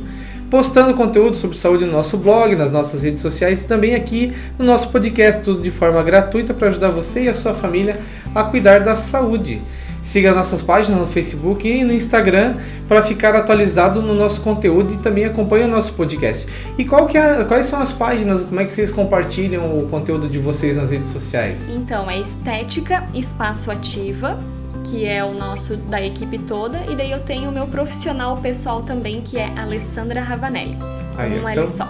postando 0.50 0.94
conteúdo 0.94 1.36
sobre 1.36 1.56
saúde 1.56 1.84
no 1.84 1.92
nosso 1.92 2.16
blog, 2.16 2.56
nas 2.56 2.70
nossas 2.70 3.02
redes 3.02 3.20
sociais 3.20 3.62
e 3.62 3.66
também 3.66 3.94
aqui 3.94 4.32
no 4.58 4.64
nosso 4.64 4.90
podcast, 4.90 5.42
tudo 5.42 5.60
de 5.60 5.70
forma 5.70 6.02
gratuita 6.02 6.54
para 6.54 6.68
ajudar 6.68 6.90
você 6.90 7.24
e 7.24 7.28
a 7.28 7.34
sua 7.34 7.52
família 7.52 8.00
a 8.34 8.44
cuidar 8.44 8.80
da 8.80 8.94
saúde. 8.94 9.62
Siga 10.08 10.34
nossas 10.34 10.62
páginas 10.62 11.02
no 11.02 11.06
Facebook 11.06 11.68
e 11.68 11.84
no 11.84 11.92
Instagram 11.92 12.54
para 12.88 13.02
ficar 13.02 13.36
atualizado 13.36 14.00
no 14.00 14.14
nosso 14.14 14.40
conteúdo 14.40 14.94
e 14.94 14.96
também 14.96 15.26
acompanhe 15.26 15.64
o 15.64 15.68
nosso 15.68 15.92
podcast. 15.92 16.50
E 16.78 16.82
é, 16.82 17.44
quais 17.44 17.66
são 17.66 17.78
as 17.78 17.92
páginas? 17.92 18.42
Como 18.42 18.58
é 18.58 18.64
que 18.64 18.72
vocês 18.72 18.90
compartilham 18.90 19.78
o 19.78 19.86
conteúdo 19.86 20.26
de 20.26 20.38
vocês 20.38 20.78
nas 20.78 20.92
redes 20.92 21.10
sociais? 21.10 21.68
Então, 21.68 22.10
é 22.10 22.18
Estética 22.18 23.04
Espaço 23.12 23.70
Ativa, 23.70 24.38
que 24.84 25.04
é 25.04 25.22
o 25.22 25.34
nosso 25.34 25.76
da 25.76 26.00
equipe 26.00 26.38
toda, 26.38 26.78
e 26.90 26.96
daí 26.96 27.10
eu 27.10 27.20
tenho 27.20 27.50
o 27.50 27.52
meu 27.52 27.66
profissional 27.66 28.38
pessoal 28.38 28.80
também, 28.80 29.20
que 29.20 29.36
é 29.36 29.52
Alessandra 29.58 30.22
Ravanelli. 30.22 30.78
Aí, 31.18 31.38
um 31.38 31.46
então, 31.46 31.68
só. 31.68 31.86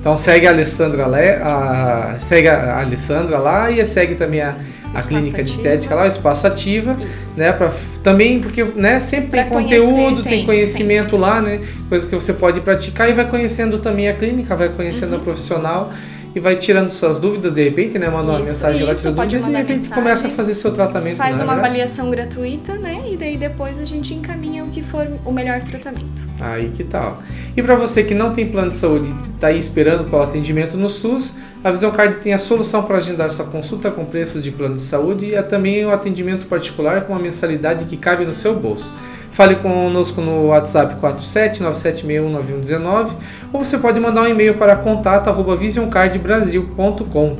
Então 0.00 0.16
segue 0.16 0.46
a 0.46 0.50
Alessandra, 0.52 1.04
a, 1.44 2.18
segue 2.18 2.48
a 2.48 2.80
Alessandra 2.80 3.38
lá 3.38 3.70
e 3.70 3.84
segue 3.84 4.14
também 4.14 4.40
a 4.40 4.54
a 4.94 5.02
clínica 5.02 5.42
de 5.42 5.50
estética 5.50 5.94
lá, 5.94 6.04
o 6.04 6.08
espaço 6.08 6.46
ativa, 6.46 6.96
Isso. 7.00 7.38
né? 7.38 7.52
Pra, 7.52 7.70
também 8.02 8.40
porque 8.40 8.64
né, 8.64 9.00
sempre 9.00 9.30
tem 9.30 9.48
conteúdo, 9.48 10.22
tem, 10.22 10.38
tem 10.38 10.46
conhecimento 10.46 11.10
sempre. 11.10 11.18
lá, 11.18 11.42
né? 11.42 11.60
Coisa 11.88 12.06
que 12.06 12.14
você 12.14 12.32
pode 12.32 12.60
praticar 12.60 13.08
e 13.08 13.12
vai 13.12 13.28
conhecendo 13.28 13.78
também 13.78 14.08
a 14.08 14.14
clínica, 14.14 14.56
vai 14.56 14.68
conhecendo 14.68 15.14
uhum. 15.14 15.20
a 15.20 15.22
profissional 15.22 15.92
e 16.34 16.40
vai 16.40 16.56
tirando 16.56 16.90
suas 16.90 17.18
dúvidas 17.18 17.52
de 17.52 17.64
repente, 17.64 17.98
né? 17.98 18.08
Manda 18.08 18.32
uma 18.32 18.40
mensagem 18.40 18.86
lá, 18.86 18.94
tira 18.94 19.12
dúvida 19.12 19.36
e 19.36 19.40
de 19.40 19.56
repente 19.56 19.82
mensagem, 19.82 19.94
começa 19.94 20.26
a 20.28 20.30
fazer 20.30 20.54
seu 20.54 20.72
tratamento. 20.72 21.16
Faz 21.16 21.40
uma 21.40 21.54
avaliação 21.54 22.10
gratuita, 22.10 22.74
né? 22.74 23.02
E 23.10 23.16
daí 23.16 23.36
depois 23.36 23.78
a 23.78 23.84
gente 23.84 24.14
encaminha 24.14 24.64
o 24.64 24.68
que 24.68 24.82
for 24.82 25.06
o 25.24 25.32
melhor 25.32 25.60
tratamento. 25.60 26.22
Aí 26.40 26.70
que 26.70 26.84
tal. 26.84 27.18
E 27.56 27.62
para 27.62 27.74
você 27.74 28.02
que 28.04 28.14
não 28.14 28.32
tem 28.32 28.46
plano 28.46 28.68
de 28.68 28.76
saúde 28.76 29.08
e 29.08 29.34
está 29.34 29.48
aí 29.48 29.58
esperando 29.58 30.08
pelo 30.08 30.22
atendimento 30.22 30.76
no 30.76 30.88
SUS, 30.88 31.34
a 31.62 31.70
Visão 31.70 31.90
Card 31.90 32.16
tem 32.16 32.32
a 32.32 32.38
solução 32.38 32.82
para 32.84 32.96
agendar 32.98 33.30
sua 33.30 33.44
consulta 33.44 33.90
com 33.90 34.04
preços 34.04 34.44
de 34.44 34.50
plano 34.50 34.74
de 34.76 34.80
saúde 34.80 35.34
e 35.34 35.42
também 35.42 35.84
o 35.84 35.90
atendimento 35.90 36.46
particular 36.46 37.02
com 37.02 37.12
uma 37.12 37.20
mensalidade 37.20 37.84
que 37.84 37.96
cabe 37.96 38.24
no 38.24 38.32
seu 38.32 38.54
bolso. 38.54 38.92
Fale 39.30 39.56
conosco 39.56 40.20
no 40.20 40.46
WhatsApp 40.46 40.94
4797619119 41.00 43.10
ou 43.52 43.64
você 43.64 43.76
pode 43.76 43.98
mandar 44.00 44.22
um 44.22 44.28
e-mail 44.28 44.54
para 44.54 44.76
contato@visioncardbrasil.com. 44.76 47.36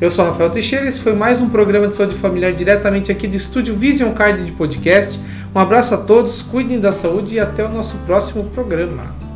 Eu 0.00 0.10
sou 0.10 0.24
Rafael 0.24 0.48
Teixeira 0.48 0.84
e 0.84 0.88
esse 0.88 1.00
foi 1.00 1.12
mais 1.12 1.40
um 1.40 1.48
programa 1.48 1.88
de 1.88 1.94
saúde 1.94 2.14
familiar 2.14 2.52
diretamente 2.52 3.10
aqui 3.10 3.26
do 3.26 3.36
estúdio 3.36 3.74
Vision 3.74 4.12
Card 4.12 4.44
de 4.44 4.52
podcast. 4.52 5.18
Um 5.54 5.58
abraço 5.58 5.92
a 5.92 5.98
todos, 5.98 6.40
cuidem 6.40 6.78
da 6.78 6.92
saúde 6.92 7.34
e 7.36 7.40
até 7.40 7.64
o 7.64 7.68
nosso 7.68 7.96
próximo 7.98 8.44
programa. 8.44 9.27